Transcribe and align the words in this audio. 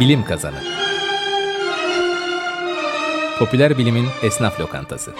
Bilim 0.00 0.24
Kazanı 0.24 0.62
Popüler 3.38 3.78
Bilimin 3.78 4.06
Esnaf 4.22 4.60
Lokantası 4.60 5.14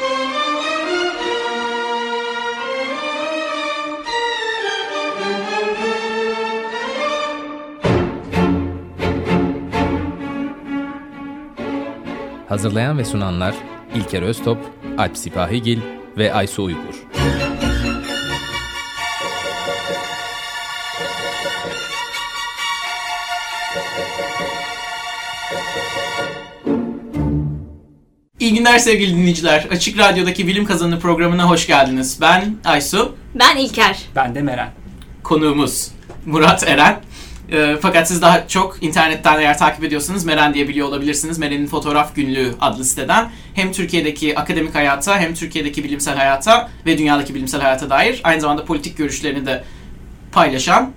Hazırlayan 12.48 12.98
ve 12.98 13.04
sunanlar 13.04 13.54
İlker 13.94 14.22
Öztop, 14.22 14.58
Alp 14.98 15.16
Sipahigil 15.16 15.80
ve 16.18 16.34
Aysu 16.34 16.62
Uygur. 16.62 17.13
Günler 28.64 28.78
sevgili 28.78 29.16
dinleyiciler. 29.16 29.66
Açık 29.70 29.98
Radyo'daki 29.98 30.46
Bilim 30.46 30.64
Kazanı 30.64 31.00
programına 31.00 31.48
hoş 31.48 31.66
geldiniz. 31.66 32.18
Ben 32.20 32.56
Aysu, 32.64 33.16
Ben 33.34 33.56
İlker. 33.56 33.98
Ben 34.16 34.34
de 34.34 34.42
Meren. 34.42 34.70
konuğumuz 35.22 35.90
Murat 36.26 36.68
Eren. 36.68 37.00
Ee, 37.52 37.76
fakat 37.82 38.08
siz 38.08 38.22
daha 38.22 38.48
çok 38.48 38.82
internetten 38.82 39.40
eğer 39.40 39.58
takip 39.58 39.84
ediyorsanız 39.84 40.24
Meren 40.24 40.54
diye 40.54 40.68
biliyor 40.68 40.88
olabilirsiniz. 40.88 41.38
Meren'in 41.38 41.66
Fotoğraf 41.66 42.14
Günlüğü 42.14 42.54
adlı 42.60 42.84
siteden 42.84 43.30
hem 43.54 43.72
Türkiye'deki 43.72 44.38
akademik 44.38 44.74
hayata 44.74 45.20
hem 45.20 45.34
Türkiye'deki 45.34 45.84
bilimsel 45.84 46.16
hayata 46.16 46.68
ve 46.86 46.98
dünyadaki 46.98 47.34
bilimsel 47.34 47.60
hayata 47.60 47.90
dair 47.90 48.20
aynı 48.24 48.40
zamanda 48.40 48.64
politik 48.64 48.98
görüşlerini 48.98 49.46
de 49.46 49.64
paylaşan 50.32 50.92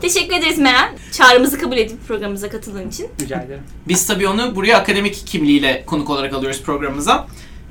Teşekkür 0.00 0.36
ederiz 0.36 0.58
Meren. 0.58 0.92
Çağrımızı 1.12 1.58
kabul 1.60 1.76
edip 1.76 2.08
programımıza 2.08 2.48
katıldığın 2.48 2.88
için. 2.88 3.06
Rica 3.20 3.40
ederim. 3.42 3.62
Biz 3.88 4.06
tabii 4.06 4.28
onu 4.28 4.56
buraya 4.56 4.78
akademik 4.78 5.26
kimliğiyle 5.26 5.82
konuk 5.86 6.10
olarak 6.10 6.32
alıyoruz 6.34 6.62
programımıza. 6.62 7.26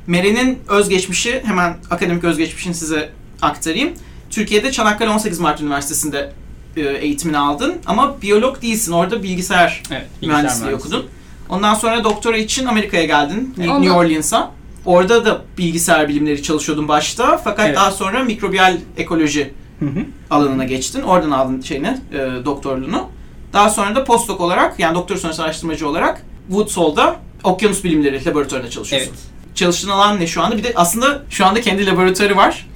Meren'in 0.08 0.59
özgeçmişi, 0.67 1.41
hemen 1.45 1.77
akademik 1.89 2.23
özgeçmişini 2.23 2.73
size 2.75 3.09
aktarayım. 3.41 3.93
Türkiye'de 4.30 4.71
Çanakkale 4.71 5.09
18 5.09 5.39
Mart 5.39 5.61
Üniversitesi'nde 5.61 6.33
e, 6.77 6.81
eğitimini 6.81 7.38
aldın 7.38 7.75
ama 7.85 8.21
biyolog 8.21 8.61
değilsin. 8.61 8.91
Orada 8.91 9.23
bilgisayar 9.23 9.83
Evet. 9.91 10.08
mühendisliği 10.21 10.75
okudun. 10.75 11.05
Ondan 11.49 11.73
sonra 11.73 12.03
doktora 12.03 12.38
için 12.38 12.65
Amerika'ya 12.65 13.05
geldin, 13.05 13.53
New 13.58 13.71
Ondan- 13.73 13.81
New 13.81 13.97
Orleans'a. 13.97 14.52
Orada 14.86 15.25
da 15.25 15.41
bilgisayar 15.58 16.09
bilimleri 16.09 16.43
çalışıyordun 16.43 16.88
başta 16.88 17.38
fakat 17.43 17.65
Evet. 17.65 17.75
daha 17.77 17.91
sonra 17.91 18.23
mikrobiyal 18.23 18.77
ekoloji 18.97 19.53
Hı 19.81 19.85
hı. 19.85 20.05
alanına 20.29 20.65
geçtin. 20.65 21.01
Oradan 21.01 21.31
aldın 21.31 21.61
şeyini, 21.61 21.97
e, 22.11 22.45
doktorluğunu. 22.45 23.09
Daha 23.53 23.69
sonra 23.69 23.95
da 23.95 24.03
postdoc 24.03 24.43
olarak 24.43 24.79
yani 24.79 24.95
doktor 24.95 25.17
sonrası 25.17 25.43
araştırmacı 25.43 25.89
olarak 25.89 26.23
Woodsall'da 26.47 27.15
okyanus 27.43 27.83
bilimleri 27.83 28.25
laboratuvarında 28.25 28.69
çalışıyorsun. 28.69 29.09
Evet. 29.09 29.19
Çalıştığın 29.55 29.89
alan 29.89 30.19
ne 30.19 30.27
şu 30.27 30.41
anda? 30.41 30.57
Bir 30.57 30.63
de 30.63 30.73
aslında 30.75 31.21
şu 31.29 31.45
anda 31.45 31.61
kendi 31.61 31.85
laboratuvarı 31.85 32.35
var. 32.37 32.67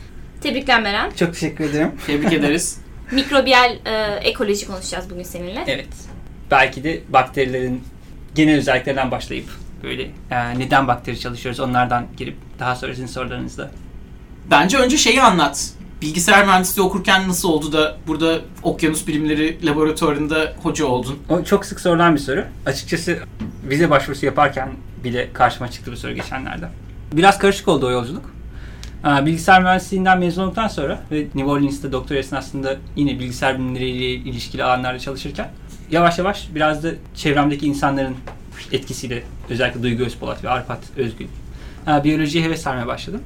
Tebrikler 0.41 0.81
Meren. 0.81 1.11
Çok 1.19 1.33
teşekkür 1.33 1.63
ederim. 1.69 1.91
Tebrik 2.07 2.33
ederiz. 2.33 2.77
Mikrobiyal 3.11 3.75
e, 3.85 4.19
ekoloji 4.21 4.67
konuşacağız 4.67 5.09
bugün 5.09 5.23
seninle. 5.23 5.63
Evet. 5.67 5.87
Belki 6.51 6.83
de 6.83 7.01
bakterilerin 7.09 7.83
genel 8.35 8.57
özelliklerinden 8.57 9.11
başlayıp 9.11 9.45
böyle 9.83 10.03
e, 10.31 10.59
neden 10.59 10.87
bakteri 10.87 11.19
çalışıyoruz 11.19 11.59
onlardan 11.59 12.05
girip 12.17 12.35
daha 12.59 12.75
sonra 12.75 12.93
sizin 12.93 13.07
sorularınızda. 13.07 13.71
Bence 14.51 14.77
önce 14.77 14.97
şeyi 14.97 15.21
anlat. 15.21 15.74
Bilgisayar 16.01 16.45
mühendisliği 16.45 16.87
okurken 16.87 17.27
nasıl 17.27 17.49
oldu 17.49 17.73
da 17.73 17.97
burada 18.07 18.39
okyanus 18.63 19.07
bilimleri 19.07 19.65
laboratuvarında 19.65 20.53
hoca 20.63 20.85
oldun? 20.85 21.17
O 21.29 21.43
çok 21.43 21.65
sık 21.65 21.79
sorulan 21.79 22.15
bir 22.15 22.19
soru. 22.19 22.43
Açıkçası 22.65 23.19
vize 23.69 23.89
başvurusu 23.89 24.25
yaparken 24.25 24.69
bile 25.03 25.33
karşıma 25.33 25.71
çıktı 25.71 25.91
bu 25.91 25.97
soru 25.97 26.13
geçenlerde. 26.13 26.69
Biraz 27.13 27.37
karışık 27.37 27.67
oldu 27.67 27.87
o 27.87 27.91
yolculuk. 27.91 28.35
Aa, 29.03 29.25
Bilgisayar 29.25 29.61
mühendisliğinden 29.61 30.19
mezun 30.19 30.43
olduktan 30.43 30.67
sonra 30.67 31.01
ve 31.11 31.19
New 31.19 31.45
Orleans'ta 31.45 31.91
doktor 31.91 32.15
esnasında 32.15 32.75
yine 32.95 33.19
bilgisayar 33.19 33.59
bilimleriyle 33.59 34.05
ilişkili 34.11 34.63
alanlarda 34.63 34.99
çalışırken 34.99 35.49
yavaş 35.91 36.17
yavaş 36.17 36.47
biraz 36.55 36.83
da 36.83 36.89
çevremdeki 37.15 37.67
insanların 37.67 38.15
etkisiyle 38.71 39.23
özellikle 39.49 39.83
Duygu 39.83 40.03
Özpolat 40.03 40.43
ve 40.43 40.49
Arpat 40.49 40.79
Özgül 40.97 41.27
aa, 41.87 42.03
biyolojiye 42.03 42.43
heves 42.43 42.61
sarmaya 42.61 42.87
başladım. 42.87 43.21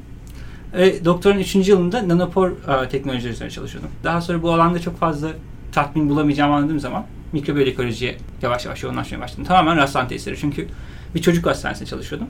Ve 0.74 1.06
doktorun 1.06 1.40
3. 1.40 1.56
yılında 1.56 2.08
nanopor 2.08 2.52
aa, 2.68 2.90
teknolojileri 2.90 3.34
üzerine 3.34 3.52
çalışıyordum. 3.52 3.92
Daha 4.04 4.22
sonra 4.22 4.42
bu 4.42 4.54
alanda 4.54 4.80
çok 4.80 5.00
fazla 5.00 5.30
tatmin 5.72 6.10
bulamayacağımı 6.10 6.56
anladığım 6.56 6.80
zaman 6.80 7.06
mikrobiyal 7.34 7.68
ekolojiye 7.68 8.18
yavaş 8.42 8.66
yavaş 8.66 8.84
yoğunlaşmaya 8.84 9.22
başladım. 9.22 9.44
Tamamen 9.44 9.78
rastlantı 9.78 10.14
eseri. 10.14 10.38
Çünkü 10.38 10.68
bir 11.16 11.22
çocuk 11.22 11.46
hastanesinde 11.46 11.90
çalışıyordum. 11.90 12.28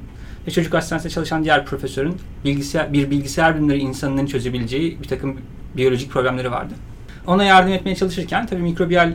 Ve 0.47 0.51
çocuk 0.51 0.73
hastanesinde 0.73 1.13
çalışan 1.13 1.43
diğer 1.43 1.65
profesörün 1.65 2.17
bilgisayar, 2.45 2.93
bir 2.93 3.11
bilgisayar 3.11 3.55
bilimleri 3.55 3.79
insanların 3.79 4.25
çözebileceği 4.25 5.01
bir 5.01 5.07
takım 5.07 5.37
biyolojik 5.77 6.11
problemleri 6.11 6.51
vardı. 6.51 6.73
Ona 7.27 7.43
yardım 7.43 7.73
etmeye 7.73 7.95
çalışırken 7.95 8.45
tabii 8.45 8.61
mikrobiyal 8.61 9.13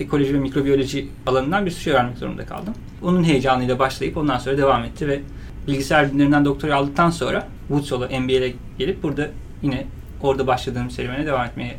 ekoloji 0.00 0.34
ve 0.34 0.38
mikrobiyoloji 0.38 1.08
alanından 1.26 1.66
bir 1.66 1.70
şey 1.70 1.92
öğrenmek 1.92 2.18
zorunda 2.18 2.46
kaldım. 2.46 2.74
Onun 3.02 3.24
heyecanıyla 3.24 3.78
başlayıp 3.78 4.16
ondan 4.16 4.38
sonra 4.38 4.58
devam 4.58 4.84
etti 4.84 5.08
ve 5.08 5.20
bilgisayar 5.66 6.08
bilimlerinden 6.08 6.44
doktora 6.44 6.76
aldıktan 6.76 7.10
sonra 7.10 7.48
Woodsall'a 7.68 8.20
MBA'ye 8.20 8.54
gelip 8.78 9.02
burada 9.02 9.30
yine 9.62 9.86
orada 10.22 10.46
başladığım 10.46 10.90
serüvene 10.90 11.26
devam 11.26 11.46
etmeye 11.46 11.76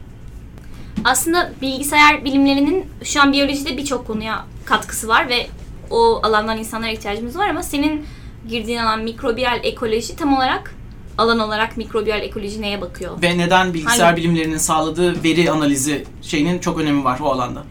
Aslında 1.03 1.51
bilgisayar 1.61 2.25
bilimlerinin 2.25 2.85
şu 3.03 3.21
an 3.21 3.33
biyolojide 3.33 3.77
birçok 3.77 4.07
konuya 4.07 4.45
katkısı 4.65 5.07
var 5.07 5.29
ve 5.29 5.47
o 5.89 6.19
alandan 6.23 6.57
insanlara 6.57 6.91
ihtiyacımız 6.91 7.37
var 7.37 7.49
ama 7.49 7.63
senin 7.63 8.05
girdiğin 8.49 8.77
alan 8.77 9.03
mikrobiyal 9.03 9.59
ekoloji 9.63 10.15
tam 10.15 10.37
olarak 10.37 10.75
alan 11.17 11.39
olarak 11.39 11.77
mikrobiyal 11.77 12.21
ekoloji 12.21 12.61
neye 12.61 12.81
bakıyor? 12.81 13.21
Ve 13.21 13.37
neden 13.37 13.73
bilgisayar 13.73 14.05
Hangi- 14.05 14.17
bilimlerinin 14.17 14.57
sağladığı 14.57 15.23
veri 15.23 15.51
analizi 15.51 16.03
şeyinin 16.21 16.59
çok 16.59 16.79
önemi 16.79 17.03
var 17.03 17.19
o 17.19 17.29
alanda? 17.31 17.63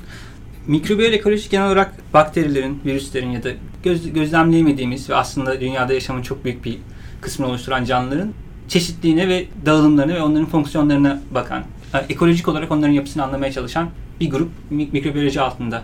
Mikrobiyal 0.67 1.13
ekoloji 1.13 1.49
genel 1.51 1.67
olarak 1.67 2.13
bakterilerin, 2.15 2.81
virüslerin 2.85 3.31
ya 3.31 3.43
da 3.45 3.49
göz, 3.83 4.13
gözlemleyemediğimiz 4.13 5.11
ve 5.11 5.15
aslında 5.15 5.61
dünyada 5.61 5.93
yaşamın 5.93 6.23
çok 6.23 6.45
büyük 6.45 6.65
bir 6.65 6.79
kısmını 7.21 7.51
oluşturan 7.51 7.85
canlıların 7.85 8.33
çeşitliğine 8.69 9.29
ve 9.29 9.47
dağılımlarına 9.67 10.15
ve 10.15 10.23
onların 10.23 10.47
fonksiyonlarına 10.47 11.21
bakan, 11.35 11.65
e, 11.95 11.99
ekolojik 11.99 12.49
olarak 12.49 12.71
onların 12.71 12.93
yapısını 12.93 13.25
anlamaya 13.25 13.53
çalışan 13.53 13.89
bir 14.21 14.31
grup 14.31 14.49
mik- 14.73 14.93
mikrobiyoloji 14.93 15.41
altında 15.41 15.83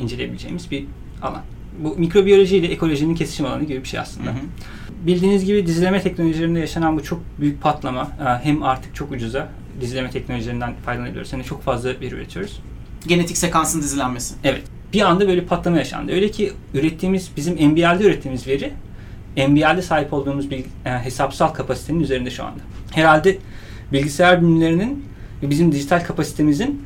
inceleyebileceğimiz 0.00 0.70
bir 0.70 0.84
alan. 1.22 1.42
Bu 1.78 1.96
mikrobiyoloji 1.96 2.56
ile 2.56 2.66
ekolojinin 2.66 3.14
kesişim 3.14 3.46
alanı 3.46 3.64
gibi 3.64 3.82
bir 3.82 3.88
şey 3.88 4.00
aslında. 4.00 4.30
Hı 4.30 4.34
hı. 4.34 5.06
Bildiğiniz 5.06 5.44
gibi 5.44 5.66
dizileme 5.66 6.02
teknolojilerinde 6.02 6.60
yaşanan 6.60 6.96
bu 6.96 7.02
çok 7.02 7.20
büyük 7.40 7.62
patlama 7.62 8.10
e, 8.20 8.44
hem 8.44 8.62
artık 8.62 8.94
çok 8.94 9.12
ucuza 9.12 9.48
dizileme 9.80 10.10
teknolojilerinden 10.10 10.74
faydalanabiliyoruz 10.84 11.32
de 11.32 11.42
çok 11.42 11.62
fazla 11.62 11.88
veri 12.00 12.14
üretiyoruz. 12.14 12.60
Genetik 13.06 13.36
sekansın 13.36 13.80
dizilenmesi. 13.80 14.34
Evet. 14.44 14.62
Bir 14.96 15.00
anda 15.00 15.28
böyle 15.28 15.44
patlama 15.44 15.78
yaşandı. 15.78 16.12
Öyle 16.12 16.30
ki 16.30 16.52
ürettiğimiz, 16.74 17.30
bizim 17.36 17.54
MBL'de 17.54 18.04
ürettiğimiz 18.04 18.46
veri, 18.46 18.72
MBL'de 19.36 19.82
sahip 19.82 20.12
olduğumuz 20.12 20.50
bir 20.50 20.58
e, 20.58 20.90
hesapsal 20.90 21.48
kapasitenin 21.48 22.00
üzerinde 22.00 22.30
şu 22.30 22.44
anda. 22.44 22.60
Herhalde 22.90 23.38
bilgisayar 23.92 24.42
bilimlerinin 24.42 25.04
ve 25.42 25.50
bizim 25.50 25.72
dijital 25.72 26.04
kapasitemizin 26.04 26.84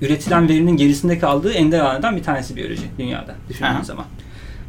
üretilen 0.00 0.48
verinin 0.48 0.76
gerisinde 0.76 1.18
kaldığı 1.18 1.52
ender 1.52 1.80
alanlardan 1.80 2.16
bir 2.16 2.22
tanesi 2.22 2.56
biyoloji 2.56 2.82
dünyada 2.98 3.34
düşündüğünüz 3.48 3.76
Aha. 3.76 3.84
zaman. 3.84 4.04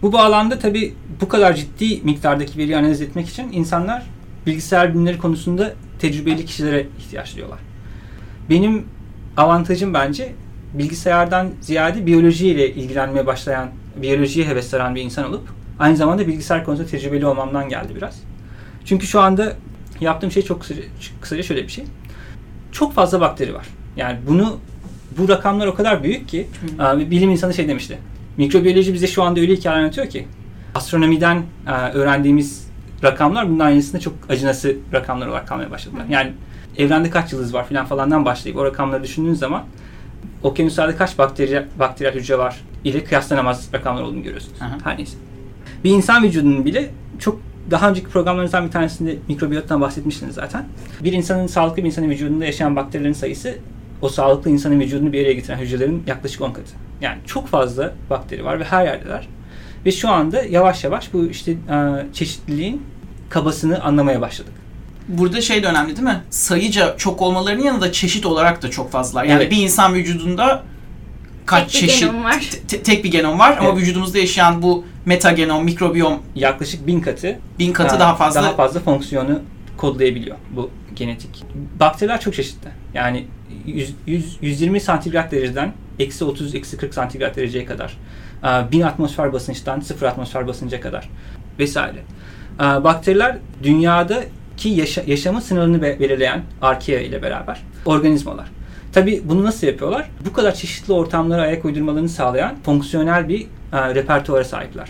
Bu 0.01 0.13
bağlamda 0.13 0.59
tabii 0.59 0.93
bu 1.21 1.27
kadar 1.27 1.55
ciddi 1.55 2.01
miktardaki 2.03 2.57
veriyi 2.57 2.77
analiz 2.77 3.01
etmek 3.01 3.29
için 3.29 3.51
insanlar 3.51 4.03
bilgisayar 4.45 4.93
bilimleri 4.93 5.17
konusunda 5.17 5.73
tecrübeli 5.99 6.45
kişilere 6.45 6.87
ihtiyaç 6.99 7.33
duyuyorlar. 7.33 7.59
Benim 8.49 8.85
avantajım 9.37 9.93
bence 9.93 10.33
bilgisayardan 10.77 11.49
ziyade 11.61 12.05
biyolojiyle 12.05 12.69
ilgilenmeye 12.69 13.25
başlayan, 13.25 13.69
biyolojiye 13.95 14.47
heves 14.47 14.67
saran 14.67 14.95
bir 14.95 15.01
insan 15.01 15.29
olup 15.29 15.43
aynı 15.79 15.97
zamanda 15.97 16.27
bilgisayar 16.27 16.65
konusunda 16.65 16.89
tecrübeli 16.89 17.25
olmamdan 17.25 17.69
geldi 17.69 17.95
biraz. 17.95 18.19
Çünkü 18.85 19.07
şu 19.07 19.19
anda 19.19 19.53
yaptığım 19.99 20.31
şey 20.31 20.43
çok 20.43 20.61
kısaca, 20.61 20.81
kısaca 21.21 21.43
şöyle 21.43 21.63
bir 21.63 21.69
şey. 21.69 21.85
Çok 22.71 22.93
fazla 22.93 23.21
bakteri 23.21 23.53
var. 23.53 23.65
Yani 23.97 24.17
bunu 24.27 24.59
bu 25.17 25.29
rakamlar 25.29 25.67
o 25.67 25.75
kadar 25.75 26.03
büyük 26.03 26.27
ki 26.27 26.47
e, 26.79 27.11
bilim 27.11 27.29
insanı 27.29 27.53
şey 27.53 27.67
demişti. 27.67 27.97
Mikrobiyoloji 28.37 28.93
bize 28.93 29.07
şu 29.07 29.23
anda 29.23 29.39
öyle 29.39 29.55
hikayeler 29.55 29.81
anlatıyor 29.81 30.09
ki 30.09 30.27
astronomiden 30.75 31.43
öğrendiğimiz 31.93 32.67
rakamlar 33.03 33.49
bunun 33.49 33.59
aynısında 33.59 34.01
çok 34.01 34.13
acınası 34.29 34.75
rakamlar 34.93 35.27
olarak 35.27 35.47
kalmaya 35.47 35.71
başladılar. 35.71 36.05
Yani 36.09 36.31
evrende 36.77 37.09
kaç 37.09 37.33
yıldız 37.33 37.53
var 37.53 37.67
filan 37.67 37.85
falandan 37.85 38.25
başlayıp 38.25 38.59
o 38.59 38.65
rakamları 38.65 39.03
düşündüğünüz 39.03 39.39
zaman 39.39 39.63
okyanuslarda 40.45 40.97
kaç 40.97 41.17
bakteri, 41.17 41.65
bakteriyel 41.79 42.15
hücre 42.15 42.37
var 42.37 42.61
ile 42.83 43.03
kıyaslanamaz 43.03 43.69
rakamlar 43.73 44.01
olduğunu 44.01 44.23
görüyorsunuz. 44.23 44.61
Aha. 44.61 44.77
Her 44.83 44.97
neyse. 44.97 45.17
Bir 45.83 45.91
insan 45.91 46.23
vücudunun 46.23 46.65
bile 46.65 46.89
çok 47.19 47.41
daha 47.71 47.89
önceki 47.89 48.07
programlarımızdan 48.07 48.65
bir 48.65 48.71
tanesinde 48.71 49.15
mikrobiyottan 49.27 49.81
bahsetmiştiniz 49.81 50.35
zaten. 50.35 50.65
Bir 51.03 51.13
insanın, 51.13 51.47
sağlıklı 51.47 51.77
bir 51.77 51.87
insanın 51.87 52.09
vücudunda 52.09 52.45
yaşayan 52.45 52.75
bakterilerin 52.75 53.13
sayısı 53.13 53.55
o 54.01 54.09
sağlıklı 54.09 54.51
insanın 54.51 54.79
vücudunu 54.79 55.13
bir 55.13 55.21
araya 55.21 55.33
getiren 55.33 55.57
hücrelerin 55.57 56.03
yaklaşık 56.07 56.41
10 56.41 56.51
katı. 56.51 56.71
Yani 57.01 57.17
çok 57.25 57.47
fazla 57.47 57.93
bakteri 58.09 58.45
var 58.45 58.59
ve 58.59 58.63
her 58.63 58.85
yerdeler. 58.85 59.27
Ve 59.85 59.91
şu 59.91 60.09
anda 60.09 60.43
yavaş 60.43 60.83
yavaş 60.83 61.13
bu 61.13 61.25
işte 61.25 61.55
çeşitliliğin 62.13 62.81
kabasını 63.29 63.83
anlamaya 63.83 64.21
başladık. 64.21 64.53
Burada 65.07 65.41
şey 65.41 65.63
de 65.63 65.67
önemli 65.67 65.89
değil 65.95 66.07
mi? 66.07 66.21
Sayıca 66.29 66.97
çok 66.97 67.21
olmalarının 67.21 67.63
yanında 67.63 67.91
çeşit 67.91 68.25
olarak 68.25 68.61
da 68.61 68.69
çok 68.71 68.91
fazla. 68.91 69.23
Yani 69.25 69.41
Evet. 69.41 69.51
bir 69.51 69.57
insan 69.57 69.93
vücudunda 69.93 70.63
kaç 71.45 71.71
Tek 71.73 71.81
bir 71.83 71.87
çeşit 71.87 71.99
genom 72.07 72.23
var. 72.23 72.49
te- 72.67 72.83
tek 72.83 73.03
bir 73.03 73.11
genom 73.11 73.39
var 73.39 73.57
ama 73.59 73.69
Evet. 73.69 73.81
vücudumuzda 73.81 74.17
yaşayan 74.17 74.61
bu 74.61 74.85
metagenom, 75.05 75.63
mikrobiyom 75.63 76.19
Yaklaşık 76.35 76.87
bin 76.87 77.01
katı 77.01 77.39
bin 77.59 77.73
katı 77.73 77.93
Ha, 77.93 77.99
daha 77.99 78.15
fazla. 78.15 78.43
daha 78.43 78.55
fazla 78.55 78.79
fonksiyonu 78.79 79.39
kodlayabiliyor 79.77 80.37
bu 80.55 80.69
genetik. 80.95 81.43
Bakteriler 81.79 82.19
çok 82.21 82.33
çeşitli. 82.33 82.69
Yani 82.93 83.25
100, 83.65 83.93
100, 84.07 84.37
120 84.41 84.79
santigrat 84.79 85.31
dereceden 85.31 85.73
eksi 85.99 86.25
30, 86.25 86.55
eksi 86.55 86.77
40 86.77 86.93
santigrat 86.93 87.35
dereceye 87.35 87.65
kadar. 87.65 87.97
Aa, 88.43 88.71
1000 88.71 88.81
atmosfer 88.81 89.33
basınçtan 89.33 89.79
0 89.79 90.05
atmosfer 90.05 90.47
basınca 90.47 90.81
kadar 90.81 91.09
vesaire. 91.59 91.99
Bakteriler 92.59 93.37
dünyadaki 94.57 94.69
yaşa, 94.81 95.03
yaşamın 95.07 95.39
sınırını 95.39 95.81
be- 95.81 95.99
belirleyen 95.99 96.43
arkea 96.61 96.99
ile 96.99 97.21
beraber 97.21 97.61
organizmalar. 97.85 98.47
Tabi 98.93 99.21
bunu 99.25 99.43
nasıl 99.43 99.67
yapıyorlar? 99.67 100.09
Bu 100.25 100.33
kadar 100.33 100.53
çeşitli 100.53 100.93
ortamlara 100.93 101.41
ayak 101.41 101.65
uydurmalarını 101.65 102.09
sağlayan 102.09 102.55
fonksiyonel 102.63 103.29
bir 103.29 103.41
e, 103.73 103.95
repertuara 103.95 104.43
sahipler. 104.43 104.89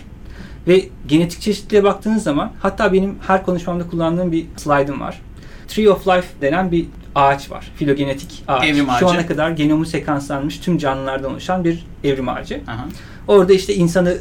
Ve 0.68 0.84
genetik 1.06 1.40
çeşitliliğe 1.40 1.84
baktığınız 1.84 2.22
zaman 2.22 2.52
hatta 2.60 2.92
benim 2.92 3.18
her 3.26 3.42
konuşmamda 3.44 3.86
kullandığım 3.88 4.32
bir 4.32 4.46
slide'ım 4.56 5.00
var. 5.00 5.20
Tree 5.68 5.90
of 5.90 6.08
Life 6.08 6.26
denen 6.40 6.72
bir 6.72 6.86
ağaç 7.14 7.50
var. 7.50 7.72
Filogenetik 7.76 8.44
ağaç. 8.48 8.64
Evrim 8.64 8.90
ağacı. 8.90 9.00
Şu 9.00 9.08
ana 9.08 9.26
kadar 9.26 9.50
genomu 9.50 9.84
sekanslanmış 9.86 10.58
tüm 10.58 10.78
canlılardan 10.78 11.30
oluşan 11.30 11.64
bir 11.64 11.86
evrim 12.04 12.28
ağacı. 12.28 12.60
Aha. 12.66 12.86
Orada 13.28 13.52
işte 13.52 13.74
insanı, 13.74 14.16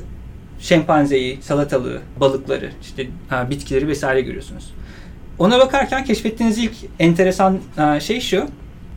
şempanzeyi, 0.60 1.42
salatalığı, 1.42 2.02
balıkları, 2.20 2.70
işte 2.82 3.08
ha, 3.30 3.50
bitkileri 3.50 3.88
vesaire 3.88 4.22
görüyorsunuz. 4.22 4.72
Ona 5.40 5.60
bakarken 5.60 6.04
keşfettiğiniz 6.04 6.58
ilk 6.58 6.74
enteresan 7.00 7.60
e, 7.78 8.00
şey 8.00 8.20
şu. 8.20 8.46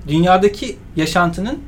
Dünyadaki 0.09 0.77
yaşantının 0.97 1.59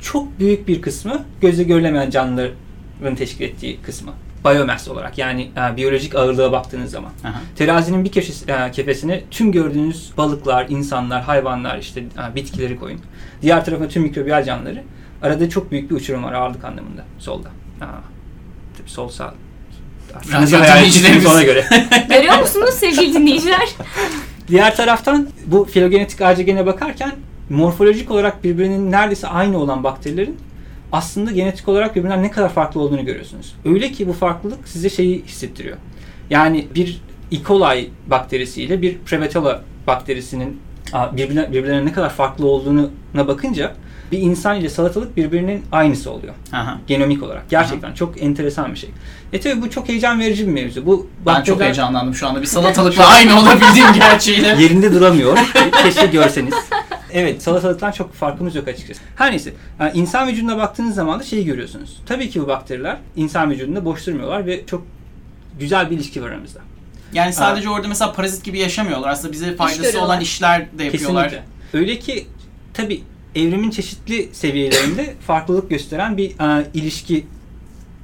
çok 0.00 0.38
büyük 0.38 0.68
bir 0.68 0.82
kısmı 0.82 1.22
gözle 1.40 1.62
görülemeyen 1.62 2.10
canlıların 2.10 3.14
teşkil 3.16 3.44
ettiği 3.44 3.82
kısmı. 3.82 4.12
Biomass 4.44 4.88
olarak 4.88 5.18
yani 5.18 5.50
e, 5.56 5.76
biyolojik 5.76 6.14
ağırlığa 6.14 6.52
baktığınız 6.52 6.90
zaman. 6.90 7.10
Aha. 7.24 7.40
Terazinin 7.56 8.04
bir 8.04 8.12
köşesi, 8.12 8.50
e, 8.50 8.70
kefesine 8.70 9.22
tüm 9.30 9.52
gördüğünüz 9.52 10.12
balıklar, 10.16 10.66
insanlar, 10.68 11.22
hayvanlar, 11.22 11.78
işte 11.78 12.00
e, 12.00 12.34
bitkileri 12.34 12.76
koyun. 12.76 13.00
Diğer 13.42 13.64
tarafa 13.64 13.88
tüm 13.88 14.02
mikrobiyal 14.02 14.44
canlıları. 14.44 14.82
Arada 15.22 15.48
çok 15.48 15.70
büyük 15.70 15.90
bir 15.90 15.96
uçurum 15.96 16.24
var 16.24 16.32
ağırlık 16.32 16.64
anlamında 16.64 17.04
solda. 17.18 17.48
Aa, 17.80 18.00
sol 18.86 19.08
sağ. 19.08 19.34
Artık 20.16 20.34
Radyo 20.34 20.74
dinleyicilerimiz. 20.76 21.26
ona 21.26 21.42
göre. 21.42 21.64
Görüyor 22.08 22.38
musunuz 22.38 22.74
sevgili 22.74 23.14
dinleyiciler? 23.14 23.68
Diğer 24.48 24.76
taraftan 24.76 25.28
bu 25.46 25.64
filogenetik 25.64 26.20
ağaca 26.20 26.42
gene 26.42 26.66
bakarken 26.66 27.12
morfolojik 27.50 28.10
olarak 28.10 28.44
birbirinin 28.44 28.92
neredeyse 28.92 29.28
aynı 29.28 29.58
olan 29.58 29.84
bakterilerin 29.84 30.36
aslında 30.92 31.30
genetik 31.30 31.68
olarak 31.68 31.96
birbirinden 31.96 32.22
ne 32.22 32.30
kadar 32.30 32.48
farklı 32.48 32.80
olduğunu 32.80 33.04
görüyorsunuz. 33.04 33.54
Öyle 33.64 33.92
ki 33.92 34.08
bu 34.08 34.12
farklılık 34.12 34.68
size 34.68 34.90
şeyi 34.90 35.24
hissettiriyor. 35.24 35.76
Yani 36.30 36.66
bir 36.74 37.00
E. 37.32 37.42
coli 37.42 37.90
bakterisiyle 38.06 38.82
bir 38.82 38.98
Prevotella 38.98 39.62
bakterisinin 39.86 40.60
birbirine, 41.12 41.52
birbirlerine 41.52 41.86
ne 41.86 41.92
kadar 41.92 42.10
farklı 42.10 42.46
olduğuna 42.46 43.28
bakınca 43.28 43.74
bir 44.12 44.18
insan 44.18 44.56
ile 44.60 44.68
salatalık 44.68 45.16
birbirinin 45.16 45.64
aynısı 45.72 46.10
oluyor. 46.10 46.34
Aha. 46.52 46.78
Genomik 46.86 47.22
olarak. 47.22 47.50
Gerçekten 47.50 47.92
çok 47.94 48.22
enteresan 48.22 48.72
bir 48.74 48.78
şey. 48.78 48.90
E 49.32 49.40
tabi 49.40 49.62
bu 49.62 49.70
çok 49.70 49.88
heyecan 49.88 50.20
verici 50.20 50.46
bir 50.46 50.52
mevzu. 50.52 50.86
Bu 50.86 51.10
Ben 51.26 51.42
çok 51.42 51.56
bakteriler- 51.56 51.64
heyecanlandım 51.64 52.14
şu 52.14 52.26
anda 52.28 52.40
bir 52.42 52.46
salatalıkla 52.46 53.06
aynı 53.08 53.40
olabildiğim 53.40 53.92
gerçeğiyle. 53.94 54.48
yerinde 54.62 54.94
duramıyor. 54.94 55.38
Keşke 55.82 56.06
görseniz. 56.06 56.54
Evet 57.12 57.42
salatalıktan 57.42 57.92
çok 57.92 58.14
farkımız 58.14 58.54
yok 58.54 58.68
açıkçası. 58.68 59.00
Her 59.16 59.30
neyse 59.30 59.52
yani 59.80 59.90
insan 59.94 60.28
vücuduna 60.28 60.56
baktığınız 60.56 60.94
zaman 60.94 61.20
da 61.20 61.24
şeyi 61.24 61.44
görüyorsunuz. 61.44 62.02
Tabii 62.06 62.30
ki 62.30 62.42
bu 62.42 62.46
bakteriler 62.46 62.96
insan 63.16 63.50
vücudunda 63.50 63.84
boş 63.84 64.06
durmuyorlar 64.06 64.46
ve 64.46 64.66
çok 64.66 64.86
güzel 65.60 65.90
bir 65.90 65.96
ilişki 65.96 66.22
var 66.22 66.28
aramızda. 66.28 66.60
Yani 67.12 67.32
sadece 67.32 67.68
orada 67.70 67.88
mesela 67.88 68.12
parazit 68.12 68.44
gibi 68.44 68.58
yaşamıyorlar. 68.58 69.08
Aslında 69.08 69.32
bize 69.32 69.56
faydası 69.56 69.82
görüyorlar. 69.82 70.06
olan 70.08 70.20
işler 70.20 70.66
de 70.78 70.84
yapıyorlar. 70.84 71.24
Kesinlikle. 71.30 71.78
Öyle 71.78 71.98
ki 71.98 72.26
tabii 72.74 73.02
evrimin 73.36 73.70
çeşitli 73.70 74.28
seviyelerinde 74.32 75.14
farklılık 75.26 75.70
gösteren 75.70 76.16
bir 76.16 76.30
e, 76.30 76.66
ilişki 76.74 77.26